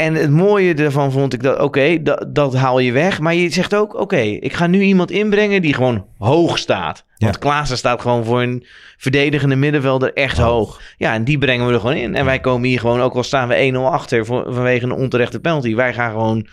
en 0.00 0.14
het 0.14 0.30
mooie 0.30 0.74
ervan 0.74 1.12
vond 1.12 1.32
ik 1.32 1.42
dat, 1.42 1.60
oké, 1.60 2.02
dat, 2.02 2.24
dat 2.28 2.54
haal 2.54 2.78
je 2.78 2.92
weg. 2.92 3.20
Maar 3.20 3.34
je 3.34 3.50
zegt 3.50 3.74
ook, 3.74 3.94
oké, 3.94 4.20
ik 4.20 4.52
ga 4.52 4.66
nu 4.66 4.80
iemand 4.82 5.10
inbrengen 5.10 5.62
die 5.62 5.74
gewoon 5.74 6.06
hoog 6.18 6.58
staat. 6.58 7.04
Want 7.16 7.34
Ja. 7.34 7.40
Klaassen 7.40 7.76
staat 7.76 8.00
gewoon 8.00 8.24
voor 8.24 8.42
een 8.42 8.66
verdedigende 8.96 9.56
middenvelder 9.56 10.12
echt 10.14 10.38
hoog. 10.38 10.80
Ja, 10.96 11.14
en 11.14 11.24
die 11.24 11.38
brengen 11.38 11.66
we 11.66 11.72
er 11.72 11.80
gewoon 11.80 11.96
in. 11.96 12.14
En 12.14 12.24
wij 12.24 12.40
komen 12.40 12.68
hier 12.68 12.80
gewoon, 12.80 13.00
ook 13.00 13.14
al 13.14 13.22
staan 13.22 13.48
we 13.48 13.72
1-0 13.72 13.76
achter 13.76 14.26
voor, 14.26 14.54
vanwege 14.54 14.84
een 14.84 14.92
onterechte 14.92 15.40
penalty. 15.40 15.74
Wij 15.74 15.94
gaan 15.94 16.10
gewoon 16.10 16.46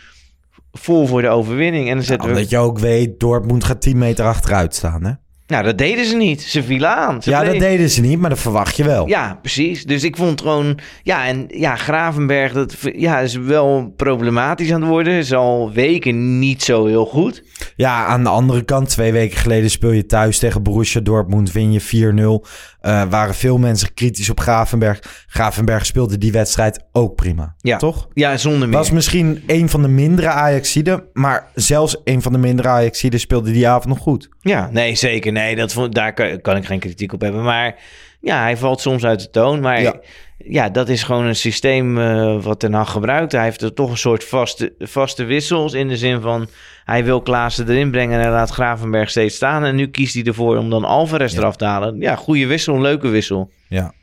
vol 0.72 1.08
voor 1.08 1.22
de 1.22 1.30
overwinning. 1.30 1.90
En 1.90 1.96
dan 1.96 2.04
zetten 2.06 2.30
we... 2.30 2.36
Omdat 2.36 2.50
je 2.50 2.58
ook 2.58 2.80
weet, 2.80 3.20
Dortmund 3.20 3.64
gaat 3.64 3.82
10 3.82 3.98
meter 3.98 4.26
achteruit 4.26 4.76
staan. 4.76 5.04
Hè? 5.04 5.12
Nou, 5.48 5.64
dat 5.64 5.78
deden 5.78 6.06
ze 6.06 6.16
niet. 6.16 6.42
Ze 6.42 6.64
vielen 6.64 6.96
aan. 6.96 7.22
Ze 7.22 7.30
Ja, 7.30 7.44
dat 7.44 7.60
deden 7.60 7.90
ze 7.90 8.02
niet, 8.02 8.20
maar 8.20 8.30
dat 8.30 8.40
verwacht 8.40 8.78
je 8.78 8.84
wel. 8.84 9.08
Ja, 9.08 9.40
precies. 9.42 9.86
Dus 9.86 10.04
ik 10.04 10.16
vond 10.16 10.42
gewoon... 10.42 10.80
Ja, 11.04 11.26
en 11.26 11.46
ja, 11.48 11.76
Gravenberg, 11.76 12.54
dat 12.54 12.76
ja, 12.96 13.20
is 13.20 13.36
wel 13.36 13.94
problematisch 13.96 14.72
aan 14.72 14.82
het 14.82 14.90
worden. 14.90 15.14
Is 15.14 15.34
al 15.34 15.72
weken 15.74 16.40
niet 16.40 16.64
zo 16.64 16.86
heel 16.86 17.06
goed. 17.06 17.44
Ja, 17.76 18.06
aan 18.06 18.24
de 18.24 18.30
andere 18.30 18.64
kant, 18.64 18.90
twee 18.90 19.12
weken 19.12 19.38
geleden 19.38 19.70
speel 19.70 19.92
je 19.92 20.06
thuis 20.06 20.40
tegen 20.40 20.64
Borussia 20.64 21.02
Dortmund, 21.02 21.52
win 21.52 21.72
je 21.72 22.42
4-0. 22.44 22.48
Eh, 22.82 23.04
waren 23.10 23.36
veel 23.36 23.58
mensen 23.58 23.94
kritisch 23.94 24.30
op 24.30 24.40
Gravenberg. 24.40 25.26
Gravenberg 25.28 25.86
speelde 25.86 26.18
die 26.18 26.32
wedstrijd 26.32 26.84
ook 26.92 27.16
prima, 27.16 27.56
Ja. 27.58 27.78
toch? 27.78 28.08
Ja, 28.14 28.38
zonder 28.38 28.68
meer. 28.68 28.78
Was 28.78 28.92
misschien 28.92 29.44
een 29.48 29.70
van 29.70 29.82
de 29.82 29.88
mindere 29.88 30.28
Ajaxiden, 30.28 31.04
maar 31.14 31.48
zelfs 31.54 32.02
een 32.04 32.22
van 32.22 32.32
de 32.32 32.38
mindere 32.38 32.68
Ajaxiden 32.68 33.20
speelde 33.20 33.52
die 33.52 33.68
avond 33.68 33.86
nog 33.86 34.00
goed. 34.00 34.30
Ja, 34.40 34.70
nee, 34.72 34.96
zeker. 34.96 35.32
Nee, 35.32 35.56
dat 35.56 35.88
daar 35.90 36.14
kan, 36.14 36.42
kan 36.42 36.56
ik 36.56 36.66
geen 36.66 36.80
kritiek 36.80 37.14
op 37.14 37.22
hebben. 37.22 37.44
Maar 37.44 37.76
ja, 38.20 38.42
hij 38.42 38.58
valt 38.58 38.82
soms 38.82 39.06
uit 39.06 39.20
de 39.20 39.30
toon. 39.30 39.60
Maar 39.60 39.82
ja, 39.82 39.94
Ja. 40.38 40.70
dat 40.70 40.90
is 40.90 41.04
gewoon 41.04 41.26
een 41.26 41.36
systeem 41.36 41.98
eh, 42.00 42.42
wat 42.44 42.60
Ten 42.60 42.74
Hag 42.74 42.92
gebruikt. 42.92 43.32
Hij 43.32 43.44
heeft 43.44 43.62
er 43.62 43.74
toch 43.74 43.90
een 43.90 43.98
soort 43.98 44.24
vaste, 44.24 44.74
vaste 44.80 45.24
wissels. 45.24 45.74
In 45.74 45.88
de 45.88 45.98
zin 45.98 46.22
van, 46.22 46.48
hij 46.86 47.04
wil 47.04 47.22
Klaassen 47.22 47.70
erin 47.70 47.92
brengen 47.92 48.16
en 48.18 48.22
hij 48.22 48.32
laat 48.32 48.50
Gravenberg 48.50 49.10
steeds 49.10 49.36
staan. 49.36 49.64
En 49.64 49.76
nu 49.76 49.88
kiest 49.88 50.14
hij 50.14 50.24
ervoor 50.24 50.58
om 50.58 50.70
dan 50.70 50.84
Alvarez 50.86 51.34
Ja. 51.34 51.40
eraf 51.40 51.56
te 51.56 51.66
halen. 51.66 52.00
Ja, 52.00 52.16
goede 52.16 52.46
wissel, 52.48 52.82
leuke 52.82 53.08
wissel. 53.08 53.52
Ja. 53.68 53.94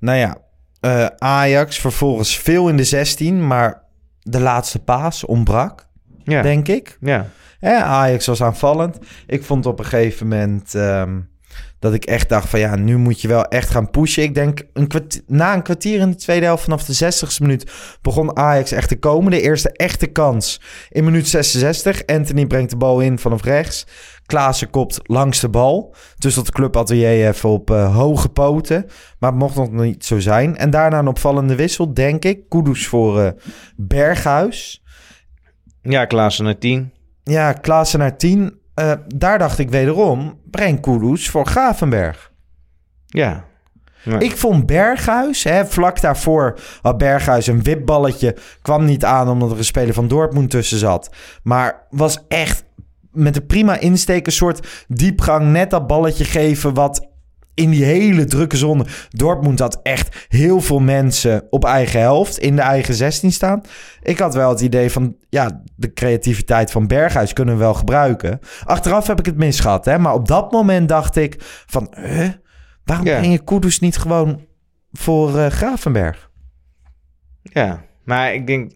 Nou 0.00 0.18
ja, 0.18 0.36
eh, 0.80 1.06
Ajax 1.18 1.78
vervolgens 1.78 2.38
veel 2.38 2.68
in 2.68 2.76
de 2.76 2.84
16, 2.84 3.46
maar 3.46 3.82
de 4.22 4.40
laatste 4.40 4.78
paas 4.78 5.24
ontbrak, 5.24 5.86
Ja, 6.24 6.42
denk 6.42 6.68
ik. 6.68 6.96
ja. 7.00 7.26
Hè, 7.58 7.74
Ajax 7.76 8.26
was 8.26 8.42
aanvallend. 8.42 8.98
Ik 9.26 9.42
vond 9.44 9.66
op 9.66 9.78
een 9.78 9.84
gegeven 9.84 10.28
moment 10.28 10.74
ehm, 10.74 11.18
dat 11.80 11.94
ik 11.94 12.04
echt 12.04 12.28
dacht 12.28 12.48
van 12.48 12.60
ja, 12.60 12.76
nu 12.76 12.96
moet 12.96 13.20
je 13.20 13.28
wel 13.28 13.44
echt 13.44 13.70
gaan 13.70 13.90
pushen. 13.90 14.22
Ik 14.22 14.34
denk 14.34 14.62
een 14.72 14.88
na 15.26 15.54
een 15.54 15.62
kwartier 15.62 16.00
in 16.00 16.10
de 16.10 16.16
tweede 16.16 16.44
helft 16.44 16.62
vanaf 16.62 16.84
de 16.84 17.12
60ste 17.12 17.42
minuut 17.42 17.72
begon 18.02 18.36
Ajax 18.36 18.72
echt 18.72 18.88
te 18.88 18.98
komen. 18.98 19.30
De 19.30 19.40
eerste 19.40 19.72
echte 19.72 20.06
kans 20.06 20.60
in 20.88 21.04
minuut 21.04 21.28
66. 21.28 22.06
Anthony 22.06 22.46
brengt 22.46 22.70
de 22.70 22.76
bal 22.76 23.00
in 23.00 23.18
vanaf 23.18 23.42
rechts. 23.42 23.86
Klaassen 24.26 24.70
kopt 24.70 25.00
langs 25.02 25.40
de 25.40 25.48
bal. 25.48 25.94
Dus 26.18 26.34
dat 26.34 26.46
de 26.46 26.52
club 26.52 26.76
atelier 26.76 27.28
even 27.28 27.48
op 27.48 27.70
eh, 27.70 27.96
hoge 27.96 28.28
poten. 28.28 28.86
Maar 29.18 29.30
het 29.30 29.38
mocht 29.38 29.56
nog 29.56 29.70
niet 29.70 30.04
zo 30.04 30.18
zijn. 30.18 30.56
En 30.56 30.70
daarna 30.70 30.98
een 30.98 31.08
opvallende 31.08 31.54
wissel, 31.54 31.94
denk 31.94 32.24
ik. 32.24 32.48
Kudus 32.48 32.86
voor 32.86 33.20
eh, 33.20 33.30
Berghuis. 33.76 34.82
Ja, 35.82 36.04
Klaassen 36.04 36.44
naar 36.44 36.58
10. 36.58 36.92
Ja, 37.24 37.52
Klaassen 37.52 37.98
naar 37.98 38.16
10. 38.16 38.59
Eh, 38.74 38.92
daar 39.06 39.38
dacht 39.38 39.58
ik 39.58 39.70
wederom, 39.70 40.40
breng 40.50 40.80
Kudus 40.80 41.28
voor 41.28 41.46
Gravenberg. 41.46 42.32
Ja. 43.06 43.44
Ik 44.18 44.36
vond 44.36 44.66
Berghuis, 44.66 45.44
hè, 45.44 45.66
vlak 45.66 46.00
daarvoor 46.00 46.58
had 46.82 46.98
Berghuis 46.98 47.46
een 47.46 47.62
wipballetje. 47.62 48.36
Kwam 48.62 48.84
niet 48.84 49.04
aan 49.04 49.28
omdat 49.28 49.50
er 49.50 49.58
een 49.58 49.64
speler 49.64 49.94
van 49.94 50.08
Dortmund 50.08 50.50
tussen 50.50 50.78
zat. 50.78 51.10
Maar 51.42 51.86
was 51.90 52.24
echt 52.28 52.64
met 53.12 53.36
een 53.36 53.46
prima 53.46 53.78
insteek 53.78 54.26
een 54.26 54.32
soort 54.32 54.84
diepgang. 54.88 55.52
Net 55.52 55.70
dat 55.70 55.86
balletje 55.86 56.24
geven 56.24 56.74
wat 56.74 57.09
in 57.60 57.70
die 57.70 57.84
hele 57.84 58.24
drukke 58.24 58.56
zone. 58.56 58.86
Dortmund 59.10 59.58
had 59.58 59.80
echt 59.82 60.26
heel 60.28 60.60
veel 60.60 60.78
mensen 60.78 61.46
op 61.50 61.64
eigen 61.64 62.00
helft 62.00 62.38
in 62.38 62.56
de 62.56 62.62
eigen 62.62 62.94
16 62.94 63.32
staan. 63.32 63.62
Ik 64.02 64.18
had 64.18 64.34
wel 64.34 64.48
het 64.50 64.60
idee 64.60 64.90
van, 64.90 65.16
ja, 65.28 65.62
de 65.76 65.92
creativiteit 65.92 66.70
van 66.70 66.86
Berghuis 66.86 67.32
kunnen 67.32 67.54
we 67.54 67.60
wel 67.60 67.74
gebruiken. 67.74 68.38
Achteraf 68.64 69.06
heb 69.06 69.18
ik 69.18 69.26
het 69.26 69.36
misgehad, 69.36 69.84
hè. 69.84 69.98
Maar 69.98 70.14
op 70.14 70.28
dat 70.28 70.52
moment 70.52 70.88
dacht 70.88 71.16
ik 71.16 71.36
van, 71.66 71.94
huh? 71.96 72.28
waarom 72.84 73.06
Ja. 73.06 73.18
breng 73.18 73.32
je 73.32 73.44
Kudus 73.44 73.80
niet 73.80 73.96
gewoon 73.96 74.46
voor 74.92 75.38
eh, 75.38 75.46
Gravenberg? 75.46 76.30
ja, 77.42 77.84
maar 78.04 78.34
ik 78.34 78.46
denk... 78.46 78.72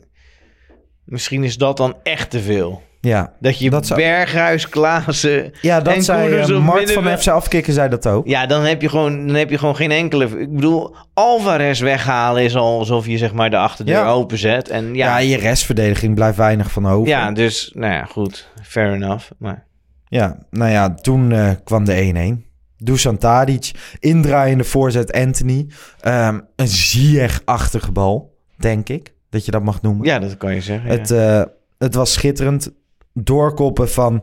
Misschien 1.04 1.44
is 1.44 1.56
dat 1.56 1.76
dan 1.76 1.96
echt 2.02 2.30
te 2.30 2.40
veel. 2.40 2.82
Ja, 3.04 3.32
Dat 3.40 3.58
je 3.58 3.70
Dat 3.70 3.86
zou- 3.86 4.00
Berghuis, 4.00 4.68
Klaassen... 4.68 5.52
ja 5.60 5.80
dat 5.80 5.94
En 5.94 6.02
zei 6.02 6.28
Kudus 6.28 6.50
eh, 6.50 6.64
Mart 6.64 6.92
van. 6.92 7.18
FC 7.18 7.26
Afkikken 7.28 7.72
zei 7.72 7.88
dat 7.88 8.06
ook. 8.06 8.26
Ja, 8.26 8.46
dan 8.46 8.62
heb 8.62 8.82
je 8.82 8.88
gewoon, 8.88 9.26
dan 9.26 9.36
heb 9.36 9.50
je 9.50 9.58
gewoon 9.58 9.76
geen 9.76 9.90
enkele... 9.90 10.24
Ik 10.40 10.54
bedoel, 10.54 10.96
Alvarez 11.14 11.80
weghalen 11.80 12.42
is 12.42 12.56
al 12.56 12.78
alsof 12.78 13.06
je 13.06 13.18
zeg 13.18 13.32
maar 13.32 13.50
de 13.50 13.56
achterdeur 13.56 13.94
Ja. 13.94 14.10
openzet. 14.10 14.68
En 14.68 14.84
Ja, 14.84 15.06
ja, 15.06 15.18
ja, 15.18 15.28
je 15.28 15.36
restverdediging 15.36 16.14
blijft 16.14 16.36
weinig 16.36 16.70
van 16.70 16.86
over. 16.88 17.34
dus, 17.34 17.70
nou 17.74 17.92
ja, 17.92 18.04
goed. 18.04 18.48
Fair 18.62 18.92
enough. 18.92 19.30
Maar 19.38 19.66
Ja, 20.08 20.38
nou 20.50 20.70
ja, 20.70 20.94
toen 20.94 21.32
eh, 21.32 21.50
kwam 21.64 21.84
de 21.84 22.38
1-1. 22.40 22.52
Dusan 22.76 23.18
Tadic, 23.18 23.70
indraaiende 23.98 24.64
voorzet 24.64 25.12
Anthony. 25.12 25.66
Ehm, 26.00 26.40
een 26.56 26.68
Ziyech-achtige 26.68 27.92
bal, 27.92 28.34
denk 28.56 28.88
ik, 28.88 29.14
dat 29.30 29.44
je 29.44 29.50
dat 29.50 29.62
mag 29.62 29.82
noemen. 29.82 30.06
ja, 30.06 30.18
dat 30.18 30.36
kan 30.36 30.54
je 30.54 30.60
zeggen. 30.60 30.90
ja. 30.92 30.96
Het, 30.98 31.10
eh, 31.10 31.42
het 31.78 31.94
was 31.94 32.12
schitterend. 32.12 32.70
Doorkoppen 33.14 33.90
van 33.90 34.22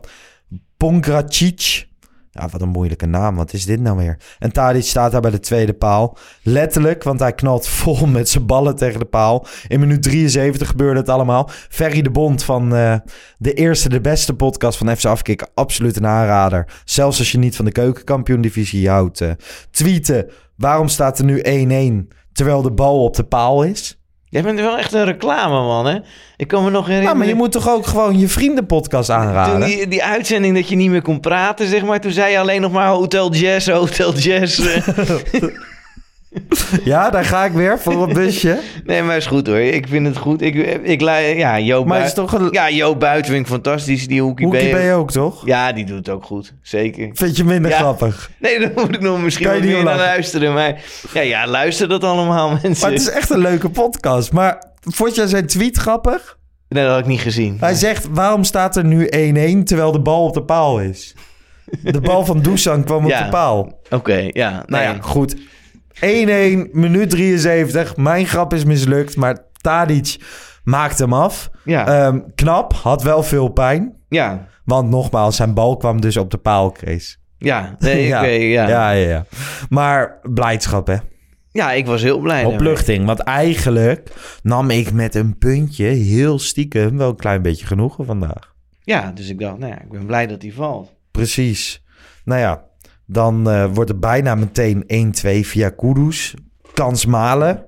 Pongracic. 0.76 1.90
Ja, 2.30 2.48
wat 2.48 2.60
een 2.60 2.68
moeilijke 2.68 3.06
naam. 3.06 3.36
Wat 3.36 3.52
is 3.52 3.64
dit 3.64 3.80
nou 3.80 3.96
weer? 3.96 4.18
En 4.38 4.52
Tadic 4.52 4.82
staat 4.82 5.12
daar 5.12 5.20
bij 5.20 5.30
de 5.30 5.40
tweede 5.40 5.72
paal. 5.72 6.16
Letterlijk, 6.42 7.02
want 7.02 7.20
hij 7.20 7.32
knalt 7.32 7.68
vol 7.68 8.06
met 8.06 8.28
zijn 8.28 8.46
ballen 8.46 8.76
tegen 8.76 8.98
de 8.98 9.04
paal. 9.04 9.46
In 9.68 9.80
minuut 9.80 10.02
73 10.02 10.68
gebeurde 10.68 11.00
het 11.00 11.08
allemaal. 11.08 11.50
Ferry 11.68 12.02
de 12.02 12.10
Bond 12.10 12.44
van 12.44 12.74
eh, 12.74 12.96
de 13.38 13.52
eerste, 13.52 13.88
de 13.88 14.00
beste 14.00 14.34
podcast 14.34 14.78
van 14.78 14.96
FC 14.96 15.04
Afkikken. 15.04 15.48
Absoluut 15.54 15.96
een 15.96 16.06
aanrader. 16.06 16.82
Zelfs 16.84 17.18
als 17.18 17.32
je 17.32 17.38
niet 17.38 17.56
van 17.56 17.64
de 17.64 17.72
keukenkampioen-divisie 17.72 18.88
houdt. 18.88 19.20
eh, 19.20 19.30
tweeten, 19.70 20.30
waarom 20.56 20.88
staat 20.88 21.18
er 21.18 21.24
nu 21.24 21.40
1-1 21.42 22.08
terwijl 22.32 22.62
de 22.62 22.72
bal 22.72 23.04
op 23.04 23.16
de 23.16 23.24
paal 23.24 23.62
is? 23.62 24.01
Jij 24.32 24.42
bent 24.42 24.60
wel 24.60 24.78
echt 24.78 24.92
een 24.92 25.04
reclameman, 25.04 25.86
hè? 25.86 25.98
Ik 26.36 26.48
kan 26.48 26.64
me 26.64 26.70
nog 26.70 26.86
herinneren... 26.86 27.12
Ja, 27.12 27.18
maar 27.18 27.28
je 27.28 27.34
moet 27.34 27.52
toch 27.52 27.68
ook 27.68 27.86
gewoon 27.86 28.18
je 28.18 28.28
vriendenpodcast 28.28 29.10
aanraden? 29.10 29.60
Toen 29.60 29.68
die, 29.68 29.88
die 29.88 30.04
uitzending 30.04 30.54
dat 30.54 30.68
je 30.68 30.76
niet 30.76 30.90
meer 30.90 31.02
kon 31.02 31.20
praten, 31.20 31.66
zeg 31.66 31.84
maar. 31.84 32.00
Toen 32.00 32.10
zei 32.10 32.32
je 32.32 32.38
alleen 32.38 32.60
nog 32.60 32.72
maar 32.72 32.88
Hotel 32.88 33.32
Jazz, 33.32 33.68
Hotel 33.68 34.14
Jazz. 34.14 34.60
Ja, 36.84 37.10
daar 37.10 37.24
ga 37.24 37.44
ik 37.44 37.52
weer 37.52 37.78
voor 37.78 38.02
een 38.08 38.12
busje. 38.12 38.58
nee, 38.84 39.02
maar 39.02 39.16
is 39.16 39.26
goed 39.26 39.46
hoor. 39.46 39.58
Ik 39.58 39.88
vind 39.88 40.06
het 40.06 40.16
goed. 40.16 40.42
Ik, 40.42 40.54
ik, 40.82 41.00
ja, 41.00 41.58
Joop 41.58 41.86
Maar 41.86 41.98
het 41.98 42.06
is 42.06 42.14
toch 42.14 42.32
een... 42.32 42.48
Ja, 42.50 42.70
Joop 42.70 43.00
Buiten 43.00 43.30
vind 43.32 43.44
ik 43.46 43.52
fantastisch. 43.52 44.06
Die 44.06 44.22
Hoekie, 44.22 44.46
Hoekie 44.46 44.74
B. 44.74 44.78
je 44.78 44.92
ook, 44.92 45.10
toch? 45.10 45.46
Ja, 45.46 45.72
die 45.72 45.84
doet 45.84 45.96
het 45.96 46.08
ook 46.08 46.24
goed. 46.24 46.54
Zeker. 46.62 47.10
Vind 47.12 47.36
je 47.36 47.44
minder 47.44 47.70
Ja. 47.70 47.76
grappig? 47.78 48.30
Nee, 48.38 48.60
daar 48.60 48.72
moet 48.74 48.94
ik 48.94 49.00
nog 49.00 49.22
misschien 49.22 49.52
niet 49.52 49.62
meer 49.62 49.84
naar 49.84 49.96
luisteren. 49.96 50.52
Maar 50.52 50.80
ja, 51.12 51.20
ja, 51.20 51.46
luister 51.46 51.88
dat 51.88 52.04
allemaal, 52.04 52.50
mensen. 52.62 52.80
Maar 52.80 52.90
het 52.90 53.00
is 53.00 53.10
echt 53.10 53.30
een 53.30 53.38
leuke 53.38 53.68
podcast. 53.68 54.32
Maar 54.32 54.62
vond 54.80 55.14
jij 55.14 55.26
zijn 55.26 55.46
tweet 55.46 55.76
grappig? 55.76 56.38
Nee, 56.68 56.82
dat 56.82 56.92
had 56.92 57.00
ik 57.00 57.06
niet 57.06 57.20
gezien. 57.20 57.56
Hij 57.60 57.74
zegt, 57.74 58.06
waarom 58.10 58.44
staat 58.44 58.76
er 58.76 58.84
nu 58.84 59.06
1-1 59.60 59.62
terwijl 59.64 59.92
de 59.92 60.00
bal 60.00 60.24
op 60.24 60.34
de 60.34 60.42
paal 60.42 60.80
is? 60.80 61.14
De 61.82 62.00
bal 62.00 62.24
van 62.24 62.40
Dusan 62.40 62.84
kwam 62.84 63.04
op 63.04 63.10
de 63.10 63.26
paal. 63.30 63.80
Oké, 63.90 64.28
ja. 64.32 64.50
Nou 64.50 64.64
nee. 64.66 64.82
ja, 64.82 64.96
goed. 65.00 65.36
1-1, 65.94 65.98
minuut 66.72 67.10
73. 67.10 67.96
Mijn 67.96 68.26
grap 68.26 68.54
is 68.54 68.64
mislukt, 68.64 69.16
maar 69.16 69.38
Tadic 69.60 70.16
maakt 70.64 70.98
hem 70.98 71.12
af. 71.12 71.50
Ja. 71.64 71.86
Ehm, 71.86 72.20
knap, 72.34 72.72
had 72.72 73.02
wel 73.02 73.22
veel 73.22 73.48
pijn. 73.48 73.94
ja. 74.08 74.50
Want 74.64 74.90
nogmaals, 74.90 75.36
zijn 75.36 75.54
bal 75.54 75.76
kwam 75.76 76.00
dus 76.00 76.16
op 76.16 76.30
de 76.30 76.36
paal, 76.36 76.70
Chris. 76.70 77.18
Ja, 77.38 77.76
nee, 77.78 78.16
oké, 78.16 78.26
ja. 78.56 78.68
ja, 78.68 78.90
ja, 78.90 79.08
ja. 79.08 79.24
Maar 79.68 80.18
blijdschap, 80.22 80.86
hè? 80.86 80.96
Ja, 81.50 81.72
ik 81.72 81.86
was 81.86 82.02
heel 82.02 82.18
blij. 82.18 82.44
Opluchting. 82.44 83.06
Want 83.06 83.18
eigenlijk 83.18 84.12
nam 84.42 84.70
ik 84.70 84.92
met 84.92 85.14
een 85.14 85.38
puntje 85.38 85.84
heel 85.84 86.38
stiekem 86.38 86.96
wel 86.98 87.08
een 87.08 87.16
klein 87.16 87.42
beetje 87.42 87.66
genoegen 87.66 88.04
vandaag. 88.04 88.54
Ja, 88.82 89.12
dus 89.14 89.28
ik 89.28 89.38
dacht, 89.38 89.58
nou 89.58 89.72
ja, 89.72 89.80
ik 89.80 89.90
ben 89.90 90.06
blij 90.06 90.26
dat 90.26 90.42
hij 90.42 90.52
valt. 90.52 90.92
Precies. 91.10 91.82
Nou 92.24 92.40
ja, 92.40 92.64
dan 93.06 93.50
eh, 93.50 93.66
wordt 93.72 93.90
het 93.90 94.00
bijna 94.00 94.34
meteen 94.34 95.12
1-2 95.44 95.46
via 95.46 95.68
Kudus. 95.68 96.34
Kans 96.74 97.06
Malen. 97.06 97.64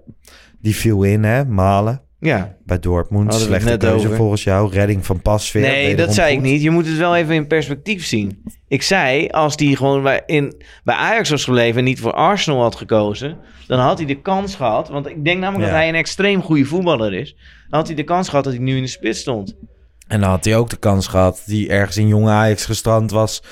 Die 0.60 0.76
viel 0.76 1.02
in, 1.02 1.24
hè? 1.24 1.44
Malen. 1.44 2.02
Ja. 2.20 2.56
Bij 2.64 2.78
Dortmund. 2.78 3.34
Slechte 3.34 3.68
net 3.68 3.78
keuze 3.78 4.06
over. 4.06 4.16
volgens 4.16 4.44
jou. 4.44 4.72
Redding 4.72 5.06
van 5.06 5.22
Pasveer. 5.22 5.60
Nee, 5.60 5.96
dat 5.96 6.14
zei 6.14 6.34
ik 6.34 6.40
niet. 6.40 6.62
Je 6.62 6.70
moet 6.70 6.86
het 6.86 6.96
wel 6.96 7.16
even 7.16 7.34
in 7.34 7.46
perspectief 7.46 8.06
zien. 8.06 8.42
Ik 8.68 8.82
zei, 8.82 9.28
als 9.28 9.54
hij 9.56 9.74
gewoon 9.74 10.02
bij, 10.02 10.22
in, 10.26 10.62
bij 10.84 10.94
Ajax 10.94 11.30
was 11.30 11.44
gebleven 11.44 11.78
en 11.78 11.84
niet 11.84 12.00
voor 12.00 12.12
Arsenal 12.12 12.60
had 12.62 12.74
gekozen, 12.74 13.36
dan 13.66 13.78
had 13.78 13.98
hij 13.98 14.06
de 14.06 14.20
kans 14.20 14.54
gehad. 14.54 14.88
Want 14.88 15.06
ik 15.06 15.24
denk 15.24 15.40
namelijk 15.40 15.64
Ja. 15.64 15.70
dat 15.70 15.78
hij 15.80 15.88
een 15.88 15.94
extreem 15.94 16.42
goede 16.42 16.64
voetballer 16.64 17.12
is. 17.14 17.36
Dan 17.68 17.78
had 17.78 17.86
hij 17.86 17.96
de 17.96 18.02
kans 18.04 18.28
gehad 18.28 18.44
dat 18.44 18.52
hij 18.52 18.62
nu 18.62 18.76
in 18.76 18.82
de 18.82 18.88
spits 18.88 19.20
stond. 19.20 19.56
En 20.06 20.20
dan 20.20 20.30
had 20.30 20.44
hij 20.44 20.56
ook 20.56 20.70
de 20.70 20.76
kans 20.76 21.06
gehad 21.06 21.42
die 21.46 21.68
ergens 21.68 21.96
in 21.96 22.08
jonge 22.08 22.30
Ajax 22.30 22.64
gestrand 22.64 23.10
was. 23.10 23.42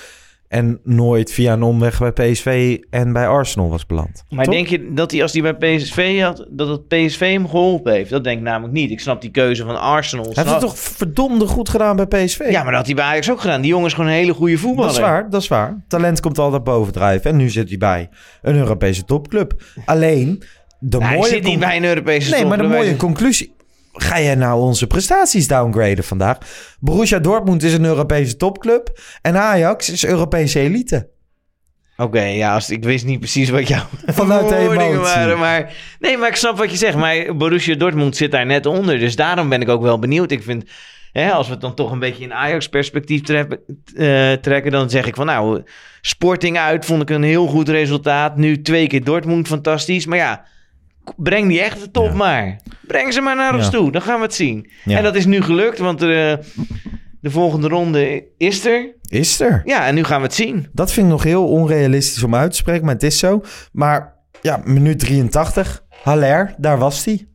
En 0.53 0.81
nooit 0.85 1.33
via 1.33 1.53
een 1.53 1.63
omweg 1.63 1.99
bij 1.99 2.13
PSV 2.13 2.79
en 2.91 3.13
bij 3.13 3.29
Arsenal 3.29 3.71
was 3.71 3.87
beland. 3.87 4.25
Maar 4.29 4.47
denk 4.47 4.67
je 4.67 4.93
dat 4.93 5.11
hij 5.11 5.23
als 5.23 5.33
hij 5.33 5.43
bij 5.43 5.77
PSV 5.77 6.21
had, 6.21 6.47
dat 6.51 6.69
het 6.69 6.89
PSV 6.89 7.33
hem 7.33 7.49
geholpen 7.49 7.93
heeft? 7.93 8.11
Dat 8.11 8.25
denk 8.25 8.39
ik 8.39 8.45
namelijk 8.45 8.73
niet. 8.73 8.91
Ik 8.91 9.01
snap 9.01 9.21
die 9.21 9.31
keuze 9.31 9.65
van 9.65 9.81
Arsenal. 9.81 10.25
Hij 10.25 10.35
heeft 10.35 10.51
het 10.51 10.61
toch 10.61 10.79
verdomde 10.79 11.47
goed 11.47 11.69
gedaan 11.69 11.97
bij 11.97 12.07
PSV? 12.07 12.47
Ja, 12.51 12.63
maar 12.63 12.65
dat 12.65 12.75
had 12.75 12.87
hij 12.87 12.95
bij 12.95 13.05
Ajax 13.05 13.31
ook 13.31 13.41
gedaan. 13.41 13.61
Die 13.61 13.71
jongen 13.71 13.87
is 13.87 13.93
gewoon 13.93 14.11
een 14.11 14.17
hele 14.17 14.35
goede 14.35 14.59
voetballer. 14.59 14.89
Dat 14.89 14.97
is 14.99 15.03
waar, 15.03 15.31
dat 15.31 15.43
is 15.43 15.49
waar. 15.49 15.85
Talent 15.89 16.21
komt 16.21 16.39
altijd 16.39 16.65
bovendrijven. 16.65 17.31
En 17.31 17.37
nu 17.37 17.49
zit 17.49 17.69
hij 17.69 17.79
bij 17.79 18.09
een 18.43 18.57
Europese 18.57 19.05
topclub. 19.05 19.63
Alleen, 19.85 20.43
de 20.79 20.99
Nou, 20.99 21.09
hij 21.11 21.17
mooie... 21.17 21.29
zit 21.29 21.43
niet 21.43 21.59
bij 21.59 21.77
een 21.77 21.85
Europese 21.85 22.31
Nee, 22.31 22.45
maar 22.45 22.57
de 22.57 22.63
topclub. 22.63 22.79
mooie 22.79 22.89
Hij 22.89 22.99
conclusie... 22.99 23.55
Ga 23.93 24.21
jij 24.21 24.35
nou 24.35 24.61
onze 24.61 24.87
prestaties 24.87 25.49
downgraden 25.49 26.05
vandaag? 26.05 26.39
Borussia 26.81 27.19
Dortmund 27.19 27.63
is 27.63 27.73
een 27.73 27.85
Europese 27.85 28.37
topclub. 28.37 29.01
En 29.23 29.37
Ajax 29.37 29.91
is 29.91 30.05
Europese 30.05 30.61
elite. 30.61 31.11
Oké, 31.97 32.23
ja, 32.23 32.55
als, 32.55 32.71
ik 32.71 32.85
wist 32.85 33.05
niet 33.05 33.19
precies 33.19 33.51
wat 33.51 33.69
jouw 33.69 33.85
Vanuit 34.07 34.49
de 34.49 34.99
waren. 34.99 35.39
Maar, 35.39 35.73
nee, 35.99 36.17
maar 36.17 36.29
ik 36.29 36.37
snap 36.37 36.57
wat 36.57 36.71
je 36.71 36.77
zegt. 36.77 36.97
Maar 36.97 37.37
Borussia 37.37 37.75
Dortmund 37.75 38.17
zit 38.17 38.31
daar 38.31 38.47
net 38.47 38.67
onder. 38.67 38.99
Dus 38.99 39.17
daarom 39.17 39.49
ben 39.49 39.61
ik 39.61 39.69
ook 39.69 39.83
wel 39.83 39.99
benieuwd. 39.99 40.31
Ik 40.31 40.43
vind, 40.43 40.65
hè, 41.13 41.33
als 41.33 41.47
we 41.47 41.53
het 41.53 41.61
dan 41.61 41.75
toch 41.75 41.91
een 41.91 41.99
beetje 41.99 42.25
in 42.25 42.35
Ajax-perspectief 42.35 43.21
trekken, 43.21 43.61
eh, 43.97 44.33
trekken... 44.33 44.73
dan 44.73 44.91
zeg 44.91 45.07
ik 45.07 45.15
van, 45.15 45.27
nou, 45.27 45.63
Sporting 46.01 46.59
uit 46.59 46.85
vond 46.85 47.03
ik 47.03 47.11
een 47.11 47.23
heel 47.23 47.47
goed 47.47 47.69
resultaat. 47.69 48.37
Nu 48.37 48.63
twee 48.63 48.87
keer 48.87 49.05
Dortmund, 49.05 49.47
fantastisch. 49.47 50.07
Maar 50.07 50.19
ja, 50.19 50.45
breng 51.17 51.49
die 51.49 51.61
echte 51.61 51.91
top 51.91 52.07
Ja. 52.09 52.15
maar. 52.15 52.61
Breng 52.87 53.13
ze 53.13 53.21
maar 53.21 53.37
naar 53.37 53.55
ons 53.55 53.65
Ja. 53.65 53.71
toe. 53.71 53.93
Dan 53.93 54.03
gaan 54.03 54.17
we 54.19 54.23
het 54.25 54.35
zien. 54.35 54.71
Ja. 54.85 54.97
En 54.97 55.03
dat 55.03 55.15
is 55.15 55.27
nu 55.27 55.43
gelukt, 55.43 55.79
want 55.79 56.03
eh, 56.03 56.09
de 57.21 57.31
volgende 57.31 57.69
ronde 57.69 58.25
is 58.39 58.65
er. 58.67 58.95
Is 59.09 59.41
er. 59.41 59.61
Ja, 59.65 59.87
en 59.87 59.95
nu 59.95 60.05
gaan 60.05 60.21
we 60.21 60.27
het 60.27 60.35
zien. 60.35 60.67
Dat 60.73 60.93
vind 60.93 61.07
ik 61.07 61.13
nog 61.13 61.23
heel 61.23 61.49
onrealistisch 61.49 62.23
om 62.23 62.35
uit 62.35 62.51
te 62.51 62.57
spreken, 62.57 62.85
maar 62.85 62.95
het 62.95 63.03
is 63.03 63.19
zo. 63.19 63.41
Maar 63.73 64.15
ja, 64.41 64.61
minuut 64.65 64.99
83. 64.99 65.85
Haller, 66.03 66.55
daar 66.59 66.79
was 66.79 67.05
hij. 67.05 67.27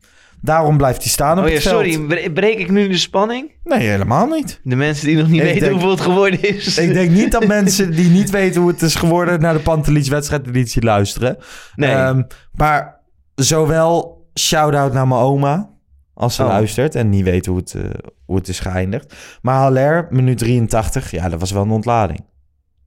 Daarom 0.41 0.77
blijft 0.77 1.01
hij 1.01 1.11
staan 1.11 1.37
op 1.37 1.43
Oh 1.43 1.49
ja, 1.49 1.53
het 1.55 1.63
veld. 1.63 1.75
sorry, 1.75 2.05
bre- 2.07 2.31
breek 2.31 2.57
ik 2.59 2.69
nu 2.71 2.87
de 2.87 2.97
spanning? 2.97 3.51
Nee, 3.63 3.87
helemaal 3.87 4.27
niet. 4.27 4.59
De 4.63 4.75
mensen 4.75 5.07
die 5.07 5.17
nog 5.17 5.27
niet 5.27 5.37
Ik 5.39 5.43
weten 5.45 5.59
denk- 5.59 5.71
hoeveel 5.71 5.89
het 5.89 6.01
geworden 6.01 6.41
is. 6.55 6.77
Ik 6.77 6.93
denk 6.93 7.11
niet 7.11 7.31
dat 7.31 7.47
mensen 7.57 7.91
die 7.91 8.09
niet 8.09 8.29
weten 8.29 8.61
hoe 8.61 8.69
het 8.71 8.81
is 8.81 8.95
geworden... 8.95 9.39
naar 9.41 9.53
de 9.53 9.59
Pantelis 9.59 10.07
wedstrijdeditie 10.07 10.81
luisteren. 10.83 11.37
Nee. 11.75 11.91
Ehm, 11.91 12.21
maar 12.53 12.96
zowel 13.41 14.25
shout-out 14.39 14.93
naar 14.93 15.07
mijn 15.07 15.21
oma... 15.21 15.69
als 16.13 16.35
ze 16.35 16.41
Oh. 16.43 16.47
luistert 16.49 16.95
en 16.95 17.09
niet 17.09 17.23
weet 17.23 17.45
hoe 17.45 17.57
het, 17.57 17.73
eh, 17.73 17.83
hoe 18.25 18.35
het 18.35 18.47
is 18.47 18.59
geëindigd. 18.59 19.13
Maar 19.41 19.55
Haller, 19.55 20.07
minuut 20.09 20.37
83, 20.37 21.11
ja, 21.11 21.29
dat 21.29 21.39
was 21.39 21.51
wel 21.51 21.61
een 21.63 21.71
ontlading. 21.71 22.25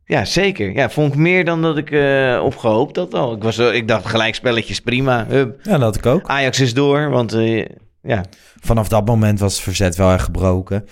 Ja, 0.05 0.25
zeker. 0.25 0.73
Ja, 0.73 0.91
vond 0.91 1.13
ik 1.13 1.19
meer 1.19 1.45
dan 1.45 1.63
dat 1.63 1.77
ik 1.77 1.91
eh 1.91 2.41
opgehoopt 2.45 2.97
had 2.97 3.15
al. 3.15 3.33
Ik, 3.37 3.43
was, 3.43 3.57
wel- 3.57 3.73
ik 3.73 3.89
dacht 3.89 4.07
gelijk 4.07 4.35
spelletjes 4.35 4.81
prima. 4.81 5.27
Hup. 5.29 5.59
Ja, 5.63 5.71
dat 5.73 5.81
had 5.81 5.97
ik 5.97 6.07
ook. 6.07 6.27
Ajax 6.29 6.61
is 6.61 6.75
door, 6.75 7.11
want 7.11 7.33
eh, 7.33 7.65
ja. 8.03 8.25
Vanaf 8.61 8.89
dat 8.89 9.07
moment 9.07 9.39
was 9.41 9.53
het 9.55 9.63
verzet 9.63 9.97
wel 9.97 10.11
erg 10.11 10.25
gebroken. 10.25 10.85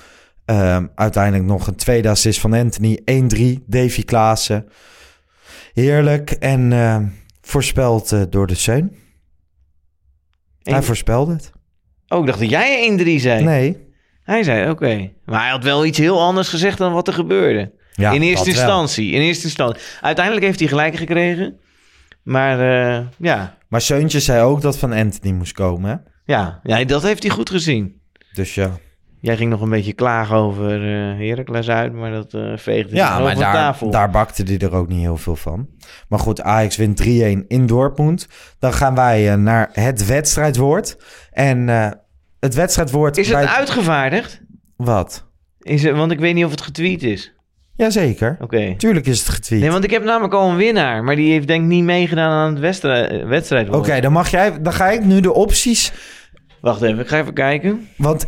Ehm, 0.44 0.86
uiteindelijk 0.94 1.44
nog 1.48 1.66
een 1.66 1.74
tweede 1.76 2.08
assist 2.08 2.40
van 2.40 2.52
Anthony. 2.52 2.98
1-3, 3.04 3.64
Davy 3.66 4.04
Klaassen. 4.04 4.68
Heerlijk. 5.72 6.30
En 6.30 6.72
voorspeld 7.40 8.12
eh, 8.12 8.22
door 8.30 8.46
de 8.46 8.54
Seun. 8.54 8.96
Hij 10.62 10.82
voorspelde 10.82 11.32
het. 11.32 11.52
Oh, 12.08 12.18
ik 12.20 12.26
dacht 12.26 12.38
dat 12.38 12.50
jij 12.50 12.98
1-3 13.18 13.20
zei. 13.20 13.44
Nee. 13.44 13.86
Hij 14.22 14.42
zei, 14.42 14.70
oké. 14.70 15.10
Maar 15.24 15.40
hij 15.40 15.50
had 15.50 15.64
wel 15.64 15.84
iets 15.84 15.98
heel 15.98 16.20
anders 16.20 16.48
gezegd 16.48 16.78
dan 16.78 16.92
wat 16.92 17.08
er 17.08 17.14
gebeurde. 17.14 17.72
Ja, 17.92 18.12
in 18.12 18.22
eerste 18.22 18.44
wel. 18.44 18.54
instantie. 18.54 19.12
In 19.12 19.20
eerste 19.20 19.44
instantie. 19.44 19.82
Uiteindelijk 20.00 20.46
heeft 20.46 20.58
hij 20.58 20.68
gelijk 20.68 20.96
gekregen. 20.96 21.58
Maar 22.22 22.60
eh, 22.60 23.06
ja. 23.18 23.56
Maar 23.68 23.80
Seuntje 23.80 24.20
zei 24.20 24.42
ook 24.42 24.60
dat 24.60 24.78
van 24.78 24.92
Anthony 24.92 25.34
moest 25.34 25.52
komen. 25.52 25.90
Hè? 25.90 25.96
ja. 26.34 26.60
Ja, 26.62 26.84
dat 26.84 27.02
heeft 27.02 27.22
hij 27.22 27.32
goed 27.32 27.50
gezien. 27.50 28.00
Dus 28.32 28.54
ja. 28.54 28.78
Jij 29.20 29.36
ging 29.36 29.50
nog 29.50 29.60
een 29.60 29.70
beetje 29.70 29.92
klagen 29.92 30.36
over 30.36 30.82
Heracles 31.18 31.68
uit, 31.68 31.92
maar 31.92 32.10
dat 32.10 32.34
eh 32.34 32.52
veegde 32.56 32.88
hij 32.90 32.98
Ja, 32.98 33.12
over 33.12 33.24
maar 33.24 33.34
daar, 33.34 33.52
tafel. 33.52 33.90
daar 33.90 34.10
bakte 34.10 34.42
hij 34.42 34.58
er 34.58 34.74
ook 34.74 34.88
niet 34.88 35.00
heel 35.00 35.16
veel 35.16 35.36
van. 35.36 35.68
Maar 36.08 36.18
goed, 36.18 36.40
Ajax 36.40 36.76
wint 36.76 37.02
3-1 37.02 37.06
in 37.48 37.66
Dortmund. 37.66 38.26
Dan 38.58 38.72
gaan 38.72 38.94
wij 38.94 39.30
eh, 39.32 39.36
naar 39.38 39.68
het 39.72 40.06
wedstrijdwoord. 40.06 40.96
En 41.32 41.68
het 42.40 42.54
wedstrijdwoord... 42.54 43.16
Is 43.16 43.28
het 43.28 43.36
bij- 43.36 43.46
uitgevaardigd? 43.46 44.40
Wat? 44.76 45.26
Is 45.60 45.82
het, 45.82 45.96
want 45.96 46.12
ik 46.12 46.18
weet 46.20 46.34
niet 46.34 46.44
of 46.44 46.50
het 46.50 46.60
getweet 46.60 47.02
is. 47.02 47.32
Jazeker. 47.76 48.36
Oké. 48.40 48.74
Tuurlijk 48.76 49.06
is 49.06 49.18
het 49.18 49.28
getweet. 49.28 49.60
Nee, 49.60 49.70
want 49.70 49.84
ik 49.84 49.90
heb 49.90 50.04
namelijk 50.04 50.34
al 50.34 50.50
een 50.50 50.56
winnaar, 50.56 51.04
maar 51.04 51.16
die 51.16 51.32
heeft 51.32 51.46
denk 51.46 51.62
ik 51.62 51.68
niet 51.68 51.84
meegedaan 51.84 52.30
aan 52.30 52.50
het 52.50 52.58
wedstrijd. 52.60 53.24
wedstrijd 53.24 53.68
Oké, 53.70 54.00
dan 54.00 54.12
mag 54.12 54.28
jij, 54.30 54.60
dan 54.62 54.72
ga 54.72 54.88
ik 54.90 55.04
nu 55.04 55.20
de 55.20 55.32
opties. 55.32 55.92
Wacht 56.60 56.82
even, 56.82 56.98
ik 56.98 57.08
ga 57.08 57.18
even 57.18 57.34
kijken. 57.34 57.88
Want 57.96 58.26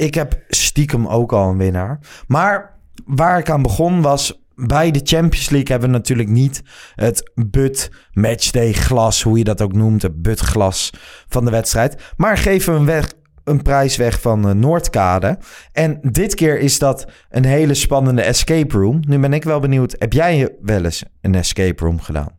ik 0.00 0.14
heb 0.14 0.38
stiekem 0.48 1.06
ook 1.06 1.32
al 1.32 1.50
een 1.50 1.58
winnaar. 1.58 1.98
Maar 2.26 2.78
waar 3.04 3.38
ik 3.38 3.50
aan 3.50 3.62
begon 3.62 4.00
was. 4.02 4.38
Bij 4.54 4.90
de 4.90 5.00
Champions 5.02 5.50
League 5.50 5.70
hebben 5.70 5.90
we 5.90 5.96
natuurlijk 5.96 6.28
niet 6.28 6.62
het 6.94 7.30
but 7.34 7.90
matchday 8.12 8.72
glas, 8.72 9.22
hoe 9.22 9.38
je 9.38 9.44
dat 9.44 9.62
ook 9.62 9.72
noemt, 9.72 10.02
het 10.02 10.22
but 10.22 10.40
glas 10.40 10.92
van 11.28 11.44
de 11.44 11.50
wedstrijd. 11.50 12.12
Maar 12.16 12.36
geven 12.36 12.72
we 12.72 12.78
hem 12.78 12.86
weg 12.86 13.12
een 13.44 13.62
prijs 13.62 13.96
weg 13.96 14.20
van 14.20 14.48
eh, 14.48 14.54
Noordkade. 14.54 15.38
En 15.72 15.98
dit 16.02 16.34
keer 16.34 16.58
is 16.58 16.78
dat 16.78 17.06
een 17.30 17.44
hele 17.44 17.74
spannende 17.74 18.22
escape 18.22 18.76
room. 18.76 19.00
Nu 19.08 19.18
ben 19.18 19.32
ik 19.32 19.44
wel 19.44 19.60
benieuwd, 19.60 19.96
heb 19.98 20.12
jij 20.12 20.56
wel 20.60 20.84
eens 20.84 21.04
een 21.20 21.34
escape 21.34 21.84
room 21.84 22.00
gedaan? 22.00 22.38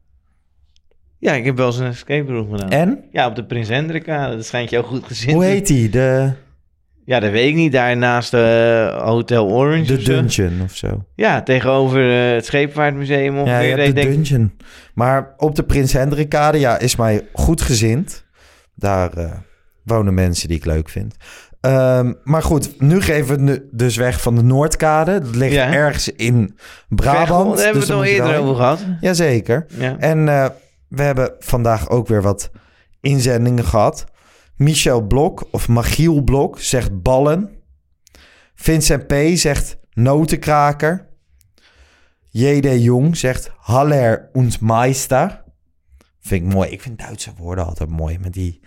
Ja, 1.17 1.33
ik 1.33 1.45
heb 1.45 1.57
wel 1.57 1.67
eens 1.67 1.77
een 1.77 1.87
escape 1.87 2.31
room 2.31 2.51
gedaan. 2.51 2.69
En? 2.69 3.03
Ja, 3.11 3.27
op 3.27 3.35
de 3.35 3.45
Prins 3.45 3.67
Hendrikade. 3.67 4.35
Dat 4.35 4.45
schijnt 4.45 4.69
jou 4.69 4.83
goed 4.83 5.03
gezien 5.03 5.33
Hoe 5.33 5.43
heet 5.43 5.67
die? 5.67 5.89
De, 5.89 6.31
Ja, 7.05 7.19
dat 7.19 7.31
weet 7.31 7.47
ik 7.49 7.55
niet. 7.55 7.71
Daar 7.71 7.97
naast 7.97 8.33
eh, 8.33 9.03
Hotel 9.03 9.47
Orange 9.47 9.83
de 9.85 9.93
of 9.95 10.01
zo. 10.01 10.11
Dungeon 10.13 10.61
of 10.63 10.75
zo. 10.75 11.03
Ja, 11.15 11.41
tegenover 11.43 12.27
eh, 12.27 12.33
het 12.35 12.45
Scheepvaartmuseum 12.45 13.35
Ja, 13.45 13.59
je 13.59 13.69
hebt 13.69 13.79
Ik 13.81 13.85
de 13.87 13.93
denk- 13.93 14.13
Dungeon. 14.13 14.51
Maar 14.93 15.33
op 15.37 15.55
de 15.55 15.63
Prins 15.63 15.93
Hendrikade, 15.93 16.59
ja, 16.59 16.79
is 16.79 16.95
mij 16.95 17.27
goed 17.33 17.61
gezind. 17.61 18.25
Daar 18.75 19.13
eh, 19.13 19.31
wonen 19.83 20.13
mensen 20.13 20.47
die 20.47 20.57
ik 20.57 20.65
leuk 20.65 20.89
vind. 20.89 21.15
Ehm, 21.61 22.13
maar 22.23 22.43
goed, 22.43 22.81
nu 22.81 23.01
geven 23.01 23.45
we 23.45 23.67
dus 23.71 23.95
weg 23.95 24.21
van 24.21 24.35
de 24.35 24.43
Noordkade. 24.43 25.19
Dat 25.19 25.35
ligt 25.35 25.53
Ja. 25.53 25.73
ergens 25.73 26.09
in 26.09 26.55
Brabant. 26.89 27.27
Veghel, 27.27 27.43
daar 27.55 27.63
hebben 27.63 27.79
dus 27.79 27.89
we 27.89 27.93
het 27.95 28.01
al 28.03 28.07
eerder 28.09 28.37
over 28.37 28.55
gehad. 28.55 28.85
Jazeker. 29.01 29.65
Ja. 29.77 29.95
En 29.99 30.25
we 30.87 31.01
hebben 31.03 31.31
vandaag 31.39 31.89
ook 31.89 32.07
weer 32.07 32.21
wat 32.21 32.51
inzendingen 33.01 33.63
gehad. 33.65 34.05
Michel 34.61 35.01
Blok 35.07 35.47
of 35.51 35.67
Magiel 35.67 36.21
Blok 36.21 36.59
zegt 36.59 37.01
ballen. 37.01 37.49
Vincent 38.55 39.07
P. 39.07 39.13
zegt 39.33 39.77
notenkraker. 39.93 41.07
J.D. 42.29 42.65
Jong 42.65 43.17
zegt 43.17 43.51
Haller 43.57 44.29
und 44.33 44.61
Meister. 44.61 45.43
Vind 46.19 46.45
ik 46.45 46.53
mooi. 46.53 46.69
Ik 46.69 46.81
vind 46.81 46.99
Duitse 46.99 47.31
woorden 47.37 47.65
altijd 47.65 47.89
mooi. 47.89 48.17
Met 48.19 48.33
die, 48.33 48.59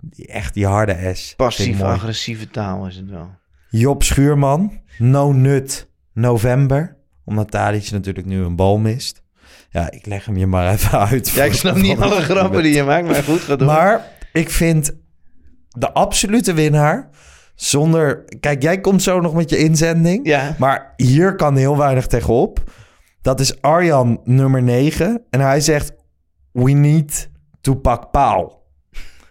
die 0.00 0.26
echt 0.26 0.54
die 0.54 0.66
harde 0.66 1.14
S. 1.14 1.34
Passief-agressieve 1.36 2.50
taal 2.50 2.86
is 2.86 2.96
het 2.96 3.10
wel. 3.10 3.30
Job 3.70 4.02
Schuurman. 4.02 4.80
No 4.98 5.32
nut 5.32 5.90
november. 6.12 6.96
Omdat 7.24 7.50
Tadic 7.50 7.90
natuurlijk 7.90 8.26
nu 8.26 8.44
een 8.44 8.56
bal 8.56 8.78
mist. 8.78 9.22
Ja, 9.70 9.90
ik 9.90 10.06
leg 10.06 10.24
hem 10.24 10.36
je 10.36 10.46
maar 10.46 10.72
even 10.72 10.98
uit. 11.08 11.30
Ja, 11.30 11.44
ik 11.44 11.52
snap 11.52 11.76
niet 11.76 11.98
alle 11.98 12.20
grappen 12.20 12.62
die 12.62 12.74
je 12.74 12.82
maakt, 12.82 13.06
maar 13.06 13.22
goed, 13.22 13.40
ga 13.40 13.56
door. 13.56 13.66
Maar 13.66 14.12
ik 14.32 14.50
vind 14.50 15.04
de 15.78 15.92
absolute 15.92 16.52
winnaar 16.54 17.08
zonder... 17.54 18.24
Kijk, 18.40 18.62
jij 18.62 18.80
komt 18.80 19.02
zo 19.02 19.20
nog 19.20 19.34
met 19.34 19.50
je 19.50 19.58
inzending. 19.58 20.26
Ja. 20.26 20.54
Maar 20.58 20.92
hier 20.96 21.34
kan 21.34 21.56
heel 21.56 21.76
weinig 21.76 22.06
tegenop. 22.06 22.62
Dat 23.22 23.40
is 23.40 23.60
Arjan 23.60 24.20
nummer 24.24 24.62
9. 24.62 25.22
En 25.30 25.40
hij 25.40 25.60
zegt... 25.60 25.92
We 26.52 26.70
need 26.70 27.30
to 27.60 27.74
pak 27.74 28.10
paal. 28.10 28.64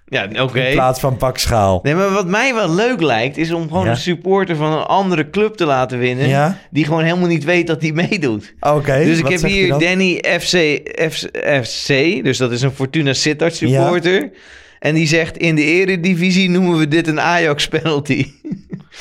Ja, 0.05 0.27
oké. 0.41 0.59
In 0.59 0.73
plaats 0.73 0.99
van 0.99 1.17
pak 1.17 1.37
schaal. 1.37 1.79
Nee, 1.83 1.95
maar 1.95 2.11
wat 2.11 2.27
mij 2.27 2.53
wel 2.53 2.75
leuk 2.75 3.01
lijkt, 3.01 3.37
is 3.37 3.51
om 3.51 3.67
gewoon 3.67 3.85
Ja. 3.85 3.91
een 3.91 3.97
supporter 3.97 4.55
van 4.55 4.71
een 4.71 4.83
andere 4.83 5.29
club 5.29 5.55
te 5.55 5.65
laten 5.65 5.99
winnen. 5.99 6.27
Ja? 6.27 6.57
Die 6.71 6.85
gewoon 6.85 7.03
helemaal 7.03 7.27
niet 7.27 7.43
weet 7.43 7.67
dat 7.67 7.81
hij 7.81 7.91
meedoet. 7.91 8.53
Oké, 8.59 9.03
dus 9.03 9.19
ik 9.19 9.27
heb 9.27 9.41
hier 9.41 9.67
dan? 9.67 9.79
Danny 9.79 10.23
FC, 10.39 10.79
FC, 11.11 11.29
FC, 11.63 11.87
dus 12.23 12.37
dat 12.37 12.51
is 12.51 12.61
een 12.61 12.71
Fortuna 12.71 13.13
Sittard 13.13 13.55
supporter. 13.55 14.31
En 14.79 14.95
die 14.95 15.07
zegt, 15.07 15.37
in 15.37 15.55
de 15.55 15.63
eredivisie 15.63 16.49
noemen 16.49 16.77
we 16.77 16.87
dit 16.87 17.07
een 17.07 17.21
Ajax 17.21 17.67
penalty. 17.67 18.31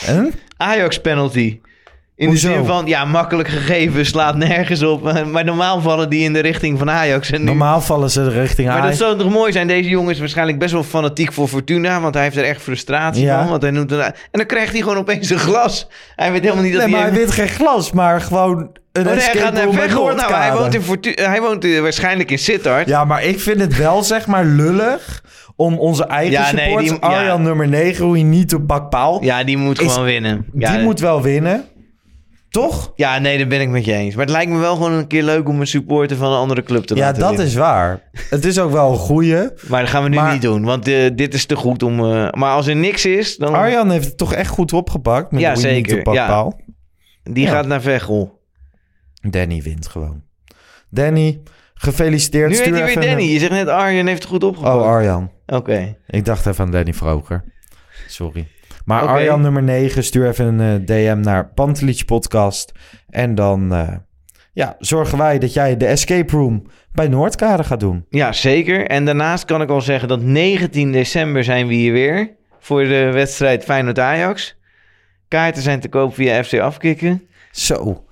En? 0.07 0.33
Ajax 0.57 1.01
penalty. 1.01 1.59
In 2.17 2.27
Hoezo? 2.27 2.49
de 2.49 2.55
zin 2.55 2.65
van, 2.65 2.87
ja, 2.87 3.05
makkelijk 3.05 3.49
gegeven, 3.49 4.07
slaat 4.07 4.37
nergens 4.37 4.83
op. 4.83 5.25
Maar 5.33 5.45
normaal 5.45 5.81
vallen 5.81 6.09
die 6.11 6.25
in 6.25 6.33
de 6.33 6.39
richting 6.41 6.79
van 6.79 6.91
Ajax. 6.91 7.31
En 7.31 7.39
nu... 7.41 7.45
Normaal 7.47 7.81
vallen 7.81 8.11
ze 8.11 8.29
richting 8.31 8.67
Maar 8.69 8.77
dat 8.77 8.85
Ajax. 8.85 8.99
zou 8.99 9.19
toch 9.19 9.31
mooi 9.31 9.53
zijn? 9.53 9.67
Deze 9.67 9.89
jongen 9.89 10.11
is 10.13 10.19
waarschijnlijk 10.19 10.59
best 10.59 10.73
wel 10.73 10.83
fanatiek 10.83 11.33
voor 11.33 11.49
Fortuna. 11.49 12.01
Want 12.01 12.15
hij 12.15 12.23
heeft 12.23 12.37
er 12.37 12.45
echt 12.45 12.63
frustratie 12.63 13.25
Ja. 13.25 13.39
van. 13.41 13.49
Want 13.49 13.63
hij 13.63 13.71
noemt 13.71 13.93
een... 13.93 14.01
En 14.01 14.13
dan 14.31 14.47
krijgt 14.47 14.73
hij 14.73 14.81
gewoon 14.81 14.97
opeens 14.97 15.31
een 15.31 15.39
glas. 15.39 15.87
Hij 16.17 16.33
weet 16.33 16.43
helemaal 16.43 16.63
niet 16.65 16.73
dat 16.73 16.83
Nee, 16.83 16.91
maar 16.91 17.01
hij... 17.01 17.09
hij 17.11 17.19
wint 17.19 17.31
geen 17.33 17.49
glas, 17.49 17.93
maar 17.93 18.21
gewoon 18.21 18.59
een 18.93 19.07
Oh, 19.07 19.13
nee, 19.13 19.25
hij 19.25 19.35
gaat 19.41 19.53
naar. 19.53 19.67
Nou, 20.15 20.33
hij 20.35 20.53
woont, 20.53 20.75
in 20.75 20.83
Fortu- 20.83 21.13
hij 21.15 21.41
woont 21.41 21.65
eh, 21.65 21.81
waarschijnlijk 21.81 22.31
in 22.31 22.39
Sittard. 22.39 22.89
Ja, 22.89 23.05
maar 23.05 23.25
ik 23.25 23.41
vind 23.41 23.61
het 23.61 23.77
wel, 23.77 24.03
zeg 24.03 24.27
maar, 24.27 24.45
lullig 24.45 25.24
om 25.57 25.79
onze 25.79 26.05
eigen 26.05 26.33
Ja, 26.33 26.53
nee, 26.53 26.77
die- 26.79 26.91
ja. 26.93 26.97
Arjan 26.99 27.43
nummer 27.43 27.69
9, 27.69 28.05
hoe 28.05 28.19
je 28.19 28.25
niet 28.25 28.55
op 28.55 28.67
pak 28.67 28.91
paal, 28.91 29.23
Ja, 29.23 29.45
die 29.45 29.57
moet 29.57 29.81
Is- 29.81 29.93
gewoon 29.93 30.05
winnen. 30.05 30.47
Ja, 30.55 30.73
die 30.73 30.83
moet 30.83 31.01
wel 31.01 31.23
winnen. 31.23 31.65
Toch? 32.51 32.93
ja, 32.97 33.19
nee, 33.19 33.39
daar 33.39 33.47
ben 33.47 33.61
ik 33.61 33.69
met 33.69 33.85
je 33.85 33.93
eens. 33.93 34.15
Maar 34.15 34.25
het 34.25 34.35
lijkt 34.35 34.51
me 34.51 34.59
wel 34.59 34.75
gewoon 34.75 34.93
een 34.93 35.07
keer 35.07 35.23
leuk 35.23 35.49
om 35.49 35.61
een 35.61 35.67
supporter 35.67 36.17
van 36.17 36.33
een 36.33 36.39
andere 36.39 36.63
club 36.63 36.85
te 36.85 36.95
Ja, 36.95 37.01
laten 37.01 37.21
dat 37.21 37.29
winnen. 37.29 37.47
is 37.47 37.55
waar. 37.55 38.11
Het 38.31 38.45
is 38.45 38.59
ook 38.59 38.71
wel 38.71 38.91
een 38.91 38.97
goeie. 38.99 39.49
Maar 39.69 39.81
dat 39.81 39.91
gaan 39.91 40.03
we 40.03 40.09
nu 40.09 40.17
Maar- 40.17 40.33
niet 40.33 40.43
doen. 40.43 40.65
Want 40.65 40.89
eh, 40.89 41.11
dit 41.15 41.35
is 41.35 41.47
te 41.47 41.57
goed 41.57 41.83
om... 41.83 41.99
eh, 41.99 42.31
maar 42.31 42.53
als 42.53 42.67
er 42.67 42.77
niks 42.77 43.05
is, 43.07 43.37
dan... 43.37 43.55
Arjan 43.55 43.91
heeft 43.91 44.05
het 44.05 44.17
toch 44.19 44.33
echt 44.35 44.49
goed 44.51 44.73
opgepakt 44.73 45.31
met 45.33 45.41
Ja, 45.41 45.53
hoe 45.55 45.61
je 45.63 45.67
niet 45.67 45.75
zeker. 45.75 45.97
op 45.99 46.03
pak 46.05 46.15
Ja. 46.15 46.27
paal. 46.27 46.61
Die 47.23 47.45
Ja. 47.45 47.51
gaat 47.51 47.67
naar 47.67 47.81
Veghel. 47.83 48.41
Danny 49.31 49.63
wint 49.63 49.87
gewoon. 49.87 50.23
Danny, 50.91 51.41
gefeliciteerd. 51.75 52.49
Nu 52.51 52.55
heet 52.57 52.65
Stuur 52.65 52.77
hij 52.77 52.87
weer 52.87 52.95
Danny. 52.95 53.23
een- 53.23 53.29
Je 53.33 53.39
zegt 53.39 53.53
net 53.53 53.69
Arjen 53.69 54.07
heeft 54.07 54.23
het 54.23 54.31
goed 54.31 54.45
opgepakt. 54.45 54.77
Oh, 54.77 54.87
Arjan. 54.87 55.31
Oké. 55.47 55.97
Ik 56.07 56.25
dacht 56.25 56.47
even 56.47 56.65
aan 56.65 56.71
Danny 56.71 56.93
Vroger. 56.95 57.45
Sorry. 58.07 58.47
Maar. 58.85 59.03
Arjan 59.03 59.41
nummer 59.41 59.63
9, 59.63 60.05
stuur 60.05 60.29
even 60.29 60.59
een 60.59 60.81
eh, 60.81 60.87
DM 60.87 61.21
naar 61.21 61.49
Pantelich 61.49 62.05
Podcast. 62.05 62.73
En 63.09 63.35
dan 63.35 63.75
eh, 63.75 63.89
ja, 64.53 64.77
zorgen 64.79 65.19
wij 65.19 65.39
dat 65.39 65.53
jij 65.53 65.77
de 65.77 65.87
escape 65.87 66.37
room 66.37 66.67
bij 66.93 67.09
Noordkade 67.09 67.65
gaat 67.65 67.81
doen. 67.81 68.07
Ja, 68.09 68.33
zeker. 68.33 68.87
En 68.87 69.05
daarnaast 69.05 69.45
kan 69.45 69.63
ik 69.63 69.69
al 69.71 69.81
zeggen 69.81 70.09
dat 70.09 70.23
19 70.23 70.93
december 70.93 71.45
zijn 71.45 71.67
we 71.67 71.75
hier 71.75 71.93
weer. 71.93 72.37
Voor 72.59 72.85
de 72.85 73.11
wedstrijd 73.13 73.65
Feyenoord-Ajax. 73.65 74.57
Kaarten 75.29 75.63
zijn 75.63 75.81
te 75.81 75.89
koop 75.89 76.15
via 76.15 76.43
FC 76.45 76.59
Afkikken. 76.59 77.23
Zo, 77.51 78.04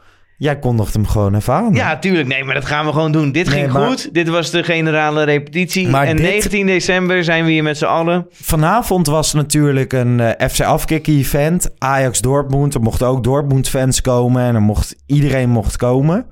jij 0.43 0.59
kondigt 0.59 0.93
hem 0.95 1.07
gewoon 1.07 1.35
even 1.35 1.55
aan. 1.55 1.75
Ja, 1.75 1.99
tuurlijk. 1.99 2.29
Nee, 2.29 2.45
maar 2.45 2.55
dat 2.55 2.65
gaan 2.65 2.87
we 2.87 2.93
gewoon 2.93 3.13
doen. 3.13 3.33
Dit 3.33 3.47
Nee, 3.47 3.55
ging 3.61 3.73
maar- 3.73 3.87
goed. 3.89 4.15
Dit 4.15 4.29
was 4.29 4.51
de 4.51 4.63
generale 4.63 5.25
repetitie. 5.25 5.89
Maar 5.89 6.07
en 6.07 6.17
dit- 6.17 6.27
19 6.27 6.67
december 6.67 7.25
zijn 7.25 7.45
we 7.45 7.51
hier 7.51 7.63
met 7.63 7.79
z'n 7.79 7.85
allen. 7.85 8.27
Vanavond 8.31 9.07
was 9.07 9.33
natuurlijk 9.33 9.93
een 9.93 10.21
eh, 10.21 10.49
FC 10.49 10.61
Afkikken 10.61 11.13
event. 11.17 11.71
Ajax 11.79 12.21
Dortmund. 12.21 12.75
Er 12.75 12.81
mochten 12.81 13.07
ook 13.07 13.25
Dortmund 13.25 13.69
fans 13.69 14.01
komen. 14.01 14.43
En 14.43 14.55
er 14.55 14.61
mocht, 14.63 14.97
iedereen 15.07 15.49
mocht 15.51 15.77
komen. 15.77 16.27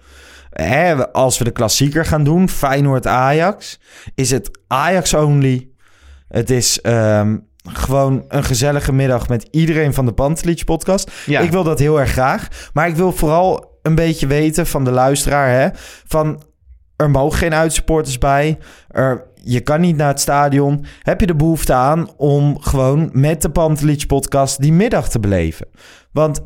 Hè, 0.50 1.12
als 1.12 1.38
we 1.38 1.44
de 1.44 1.50
klassieker 1.50 2.04
gaan 2.04 2.24
doen, 2.24 2.48
Feyenoord 2.48 3.06
Ajax, 3.06 3.80
is 4.14 4.30
het 4.30 4.58
Ajax 4.66 5.14
only. 5.14 5.68
Het 6.28 6.50
is 6.50 6.80
ehm, 6.80 7.36
gewoon 7.72 8.24
een 8.28 8.44
gezellige 8.44 8.92
middag 8.92 9.28
met 9.28 9.48
iedereen 9.50 9.94
van 9.94 10.06
de 10.06 10.12
Pantelich 10.12 10.64
podcast. 10.64 11.10
Ja. 11.26 11.40
Ik 11.40 11.50
wil 11.50 11.62
dat 11.64 11.78
heel 11.78 12.00
erg 12.00 12.10
graag. 12.10 12.48
Maar 12.72 12.88
ik 12.88 12.96
wil 12.96 13.12
vooral 13.12 13.69
een 13.82 13.94
beetje 13.94 14.26
weten 14.26 14.66
van 14.66 14.84
de 14.84 14.90
luisteraar. 14.90 15.48
Hè, 15.48 15.68
van 16.06 16.42
er 16.96 17.10
mogen 17.10 17.38
geen 17.38 17.54
uitsupporters 17.54 18.18
bij. 18.18 18.58
Er, 18.88 19.26
je 19.34 19.60
kan 19.60 19.80
niet 19.80 19.96
naar 19.96 20.08
het 20.08 20.20
stadion. 20.20 20.84
Heb 21.02 21.20
je 21.20 21.26
de 21.26 21.34
behoefte 21.34 21.72
aan 21.72 22.16
om 22.16 22.60
gewoon 22.60 23.10
met 23.12 23.42
de 23.42 23.50
Pantelich 23.50 24.06
podcast 24.06 24.60
die 24.60 24.72
middag 24.72 25.08
te 25.08 25.20
beleven? 25.20 25.66
Want 26.12 26.40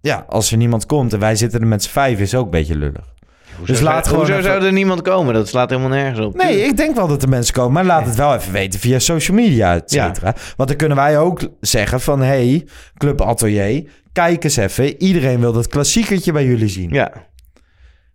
ja, 0.00 0.24
als 0.28 0.50
er 0.50 0.56
niemand 0.56 0.86
komt 0.86 1.12
en 1.12 1.18
wij 1.18 1.36
zitten 1.36 1.60
er 1.60 1.66
met 1.66 1.82
z'n 1.82 1.90
vijf, 1.90 2.20
is 2.20 2.34
ook 2.34 2.44
een 2.44 2.50
beetje 2.50 2.76
lullig. 2.76 3.16
Dus 3.64 3.80
laat 3.80 4.06
gewoon 4.06 4.20
Hoezo 4.20 4.38
even- 4.38 4.50
zou 4.50 4.64
er 4.64 4.72
niemand 4.72 5.02
komen? 5.02 5.34
Dat 5.34 5.48
slaat 5.48 5.70
helemaal 5.70 5.90
nergens 5.90 6.26
op. 6.26 6.36
Nee, 6.36 6.60
ik 6.62 6.76
denk 6.76 6.94
wel 6.96 7.08
dat 7.08 7.22
er 7.22 7.28
mensen 7.28 7.54
komen, 7.54 7.72
maar 7.72 7.84
laat 7.84 8.06
het 8.06 8.14
wel 8.14 8.34
even 8.34 8.52
weten 8.52 8.80
via 8.80 8.98
social 8.98 9.36
media, 9.36 9.74
et 9.74 9.90
cetera. 9.90 10.34
Want 10.56 10.68
dan 10.68 10.78
kunnen 10.78 10.96
wij 10.96 11.18
ook 11.18 11.40
zeggen 11.60 12.00
van, 12.00 12.20
hey, 12.20 12.66
Club 12.96 13.20
Atelier, 13.20 13.90
kijk 14.12 14.44
eens 14.44 14.56
even. 14.56 15.02
Iedereen 15.02 15.40
wil 15.40 15.52
dat 15.52 15.66
klassiekertje 15.68 16.32
bij 16.32 16.44
jullie 16.44 16.68
zien. 16.68 16.90
Ja. 16.90 17.12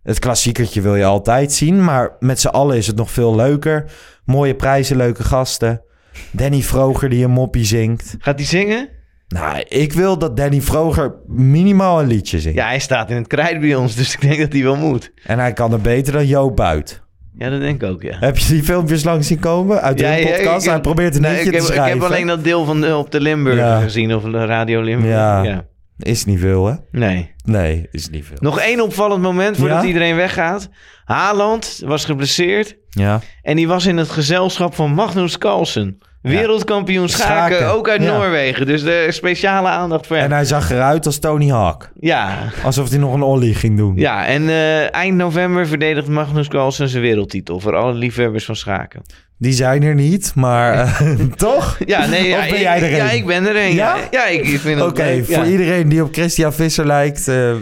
Het 0.02 0.18
klassiekertje 0.18 0.80
wil 0.80 0.96
je 0.96 1.04
altijd 1.04 1.52
zien, 1.52 1.84
maar 1.84 2.16
met 2.18 2.40
z'n 2.40 2.46
allen 2.48 2.76
is 2.76 2.86
het 2.86 2.96
nog 2.96 3.10
veel 3.10 3.34
leuker. 3.34 3.84
Mooie 4.24 4.54
prijzen, 4.54 4.96
leuke 4.96 5.22
gasten. 5.24 5.82
Danny 6.30 6.62
Vroger 6.62 7.08
die 7.08 7.24
een 7.24 7.30
moppie 7.30 7.64
zingt. 7.64 8.14
Gaat 8.18 8.38
hij 8.38 8.46
zingen? 8.46 8.88
Nou, 9.34 9.64
ik 9.68 9.92
wil 9.92 10.18
dat 10.18 10.36
Danny 10.36 10.60
Vroger 10.60 11.14
minimaal 11.26 12.00
een 12.00 12.06
liedje 12.06 12.40
zingt. 12.40 12.58
Ja, 12.58 12.66
hij 12.66 12.78
staat 12.78 13.10
in 13.10 13.16
het 13.16 13.26
krijt 13.26 13.60
bij 13.60 13.74
ons, 13.74 13.94
dus 13.94 14.14
ik 14.14 14.20
denk 14.20 14.38
dat 14.38 14.52
hij 14.52 14.62
wel 14.62 14.76
moet. 14.76 15.12
En 15.24 15.38
hij 15.38 15.52
kan 15.52 15.72
er 15.72 15.80
beter 15.80 16.12
dan 16.12 16.26
Joop 16.26 16.56
Buit. 16.56 17.02
Ja, 17.38 17.50
dat 17.50 17.60
denk 17.60 17.82
ik 17.82 17.88
ook, 17.90 18.02
ja. 18.02 18.16
Heb 18.20 18.38
je 18.38 18.52
die 18.52 18.62
filmpjes 18.62 19.04
langs 19.04 19.26
zien 19.26 19.38
komen 19.38 19.80
uit 19.82 19.98
de 19.98 20.04
Ja, 20.04 20.12
ja, 20.12 20.24
podcast? 20.26 20.40
ik 20.56 20.62
heb- 20.62 20.72
hij 20.72 20.80
probeert 20.80 21.14
een 21.14 21.20
Nee, 21.22 21.30
liedje 21.30 21.46
ik, 21.46 21.54
heb, 21.54 21.64
te 21.64 21.72
ik 21.74 21.80
heb 21.84 22.02
alleen 22.02 22.26
dat 22.26 22.44
deel 22.44 22.64
van 22.64 22.80
de, 22.80 22.96
op 22.96 23.10
de 23.10 23.20
Limburg 23.20 23.56
Ja. 23.56 23.80
gezien, 23.80 24.14
of 24.14 24.22
de 24.22 24.44
Radio 24.44 24.80
Limburg. 24.82 25.12
Ja. 25.14 25.42
ja. 25.42 25.64
Is 25.98 26.24
niet 26.24 26.40
veel, 26.40 26.66
hè? 26.66 26.74
Nee. 26.90 27.30
Nee, 27.44 27.88
is 27.90 28.10
niet 28.10 28.24
veel. 28.24 28.36
Nog 28.40 28.60
één 28.60 28.80
opvallend 28.80 29.22
moment 29.22 29.56
voordat 29.56 29.80
Ja? 29.82 29.86
iedereen 29.88 30.16
weggaat. 30.16 30.68
Haaland 31.04 31.82
was 31.84 32.04
geblesseerd 32.04 32.76
Ja. 32.88 33.20
en 33.42 33.56
die 33.56 33.68
was 33.68 33.86
in 33.86 33.96
het 33.96 34.08
gezelschap 34.10 34.74
van 34.74 34.90
Magnus 34.94 35.38
Carlsen. 35.38 35.98
Wereldkampioen 36.32 37.08
schaken, 37.08 37.56
Schaken, 37.56 37.74
ook 37.74 37.88
uit 37.88 38.02
ja. 38.02 38.12
Noorwegen. 38.16 38.66
Dus 38.66 38.82
de 38.82 39.06
speciale 39.10 39.68
aandacht 39.68 40.06
voor 40.06 40.16
hem. 40.16 40.24
En 40.24 40.32
hij 40.32 40.44
zag 40.44 40.70
eruit 40.70 41.06
als 41.06 41.18
Tony 41.18 41.48
Hawk. 41.50 41.90
Ja, 42.00 42.38
Alsof 42.64 42.88
hij 42.88 42.98
nog 42.98 43.14
een 43.14 43.22
ollie 43.22 43.54
ging 43.54 43.76
doen. 43.76 43.96
ja, 43.96 44.26
en 44.26 44.48
eh, 44.48 44.94
eind 44.94 45.16
november 45.16 45.66
verdedigt 45.66 46.08
Magnus 46.08 46.48
Carlsen 46.48 46.88
zijn 46.88 47.02
wereldtitel 47.02 47.60
voor 47.60 47.76
alle 47.76 47.92
liefhebbers 47.92 48.44
van 48.44 48.56
schaken. 48.56 49.02
Die 49.38 49.52
zijn 49.52 49.82
er 49.82 49.94
niet, 49.94 50.32
maar 50.34 50.74
eh, 50.78 51.10
toch? 51.36 51.78
Ja, 51.86 52.06
nee, 52.06 52.28
ja, 52.28 52.38
Of 52.38 52.44
ben 52.44 52.54
ik- 52.54 52.60
jij 52.60 52.76
er 52.76 52.90
een? 52.90 52.96
Ja, 52.96 53.10
ik 53.10 53.26
ben 53.26 53.46
er 53.48 53.56
een. 53.56 53.74
Ja, 53.74 53.96
Ja? 53.96 54.02
ja 54.10 54.26
ik, 54.26 54.40
ik 54.46 54.58
vind 54.60 54.80
het 54.80 54.88
Oké, 54.88 55.24
voor 55.24 55.34
ja. 55.34 55.44
iedereen 55.46 55.88
die 55.88 56.02
op 56.02 56.12
Christian 56.12 56.52
Visser 56.52 56.86
lijkt, 56.86 57.28
eh, 57.28 57.54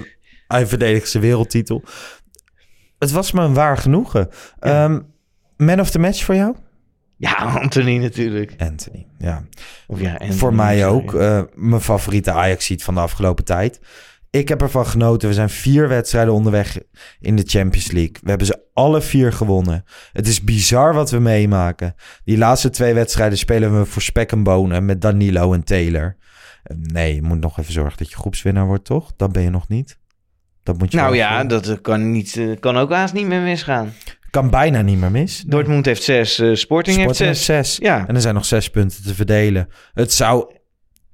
hij 0.49 0.67
verdedigt 0.67 1.09
zijn 1.09 1.23
wereldtitel. 1.23 1.83
Het 2.99 3.11
was 3.13 3.33
me 3.33 3.43
een 3.43 3.55
waar 3.55 3.79
genoegen. 3.79 4.29
Ehm, 4.61 4.99
man 5.57 5.81
of 5.81 5.91
the 5.91 5.99
match 5.99 6.25
voor 6.25 6.35
jou? 6.35 6.55
Ja, 7.23 7.35
Anthony 7.63 7.97
natuurlijk. 7.99 8.55
Anthony, 8.59 9.07
ja. 9.19 9.45
Of 9.87 10.01
ja, 10.01 10.11
Anthony, 10.13 10.33
voor 10.33 10.55
mij 10.55 10.87
ook. 10.87 11.15
eh, 11.15 11.43
mijn 11.55 11.81
favoriete 11.81 12.33
Ajax-ziet 12.33 12.85
van 12.85 12.95
de 12.95 13.01
afgelopen 13.01 13.45
tijd. 13.45 13.81
Ik 14.31 14.49
heb 14.49 14.61
ervan 14.63 14.87
genoten. 14.87 15.29
We 15.29 15.35
zijn 15.35 15.51
vier 15.51 15.89
wedstrijden 15.89 16.35
onderweg 16.35 16.79
in 17.21 17.37
de 17.37 17.43
Champions 17.47 17.91
League. 17.91 18.17
We 18.23 18.29
hebben 18.29 18.47
ze 18.47 18.61
alle 18.75 19.01
vier 19.01 19.33
gewonnen. 19.33 19.85
Het 20.13 20.29
is 20.29 20.43
bizar 20.45 20.95
wat 20.95 21.11
we 21.11 21.19
meemaken. 21.19 21.95
Die 22.25 22.39
laatste 22.39 22.71
twee 22.71 22.95
wedstrijden 22.95 23.39
spelen 23.39 23.79
we 23.79 23.85
voor 23.87 24.03
spek 24.03 24.33
en 24.33 24.43
bonen 24.43 24.85
met 24.85 25.01
Danilo 25.01 25.53
en 25.53 25.65
Taylor. 25.65 26.17
Eh, 26.63 26.77
Nee, 26.81 27.15
je 27.15 27.23
moet 27.23 27.41
nog 27.41 27.59
even 27.59 27.73
zorgen 27.73 27.99
dat 27.99 28.11
je 28.11 28.17
groepswinnaar 28.17 28.67
wordt, 28.67 28.85
toch? 28.85 29.13
Dat 29.17 29.33
ben 29.33 29.43
je 29.43 29.51
nog 29.51 29.69
niet. 29.69 29.99
Dat 30.63 30.79
moet 30.79 30.93
je 30.93 30.97
Nou 30.99 31.17
ja, 31.17 31.45
dat 31.45 31.81
kan, 31.81 32.11
niet, 32.11 32.37
eh, 32.37 32.61
kan 32.61 32.77
ook 32.77 32.91
haast 32.93 33.15
niet 33.15 33.27
meer 33.27 33.41
misgaan. 33.43 33.93
Kan 34.33 34.51
bijna 34.51 34.83
niet 34.83 34.99
meer 34.99 35.11
mis. 35.11 35.45
Dortmund 35.47 35.87
heeft 35.87 36.03
zes, 36.03 36.39
eh, 36.39 36.55
Sporting, 36.55 36.97
heeft 36.97 37.15
Sporting 37.15 37.37
zes. 37.37 37.57
heeft 37.57 37.67
zes. 37.69 37.87
Ja, 37.87 38.05
En 38.07 38.15
er 38.15 38.21
zijn 38.21 38.35
nog 38.35 38.45
zes 38.45 38.71
punten 38.71 39.03
te 39.03 39.15
verdelen. 39.15 39.69
Het 39.95 40.13
zou 40.13 40.55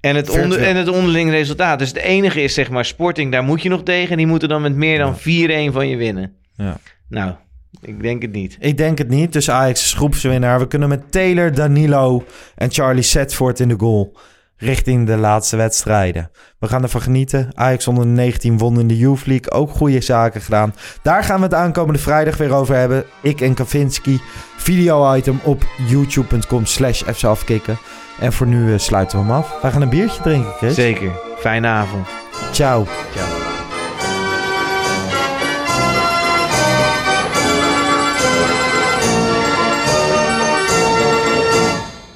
en 0.01 0.17
het, 0.17 0.31
onder, 0.31 0.63
en 0.63 0.77
het 0.77 0.89
onderling 0.89 1.31
resultaat. 1.31 1.79
Dus 1.79 1.89
het 1.89 1.97
enige 1.97 2.43
is 2.43 2.55
zeg 2.55 2.71
maar 2.71 2.85
Sporting, 2.85 3.33
daar 3.33 3.43
moet 3.43 3.63
je 3.63 3.69
nog 3.69 3.83
tegen. 3.83 4.17
Die 4.17 4.27
moeten 4.27 4.49
dan 4.49 4.63
met 4.63 4.75
meer 4.75 4.99
dan 4.99 5.19
4-1 5.19 5.73
van 5.73 5.89
je 5.89 5.97
winnen. 5.97 6.33
Ja. 6.55 6.79
Nou, 7.09 7.33
ik 7.81 8.03
denk 8.03 8.23
het 8.23 8.33
niet. 8.33 8.57
Ik 8.61 8.77
denk 8.77 8.99
het 8.99 9.09
niet. 9.09 9.33
Dus 9.33 9.51
Ajax 9.51 9.85
is 9.85 9.93
groepswinnaar. 9.93 10.59
We 10.59 10.69
kunnen 10.69 10.89
met 10.89 11.13
Taylor, 11.13 11.55
Danilo 11.55 12.25
en 12.55 12.71
Charlie 12.71 13.03
Setford 13.03 13.61
in 13.61 13.69
de 13.69 13.79
goal 13.79 14.17
richting 14.59 15.07
de 15.07 15.17
laatste 15.17 15.57
wedstrijden. 15.57 16.31
We 16.59 16.69
gaan 16.69 16.83
ervan 16.83 17.01
genieten. 17.01 17.49
Ajax 17.55 17.89
onder 17.89 18.05
de 18.05 18.11
19 18.11 18.59
won 18.59 18.81
in 18.81 18.89
de 18.89 18.99
Youth 18.99 19.27
League. 19.27 19.51
Ook 19.51 19.71
goede 19.71 20.01
zaken 20.01 20.41
gedaan. 20.41 20.75
Daar 21.03 21.25
gaan 21.25 21.37
we 21.37 21.43
het 21.43 21.55
aankomende 21.55 22.01
vrijdag 22.01 22.37
weer 22.37 22.53
over 22.53 22.75
hebben. 22.75 23.05
Ik 23.23 23.41
en 23.41 23.55
Kavinski. 23.55 24.21
Video-item 24.57 25.41
op 25.45 25.65
youtube.com 25.89 26.65
slash 26.65 27.03
fcafkikken. 27.03 27.79
En 28.21 28.33
voor 28.33 28.47
nu 28.47 28.73
eh, 28.73 28.79
sluiten 28.79 29.19
we 29.19 29.25
hem 29.25 29.35
af. 29.35 29.61
Wij 29.63 29.71
gaan 29.71 29.83
een 29.83 29.89
biertje 29.89 30.23
drinken, 30.23 30.53
Chris. 30.53 30.75
Zeker. 30.75 31.11
Fijne 31.39 31.67
avond. 31.67 32.07
Ciao. 32.53 32.87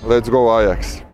Let's 0.05 0.28
go 0.28 0.50
Ajax. 0.50 1.02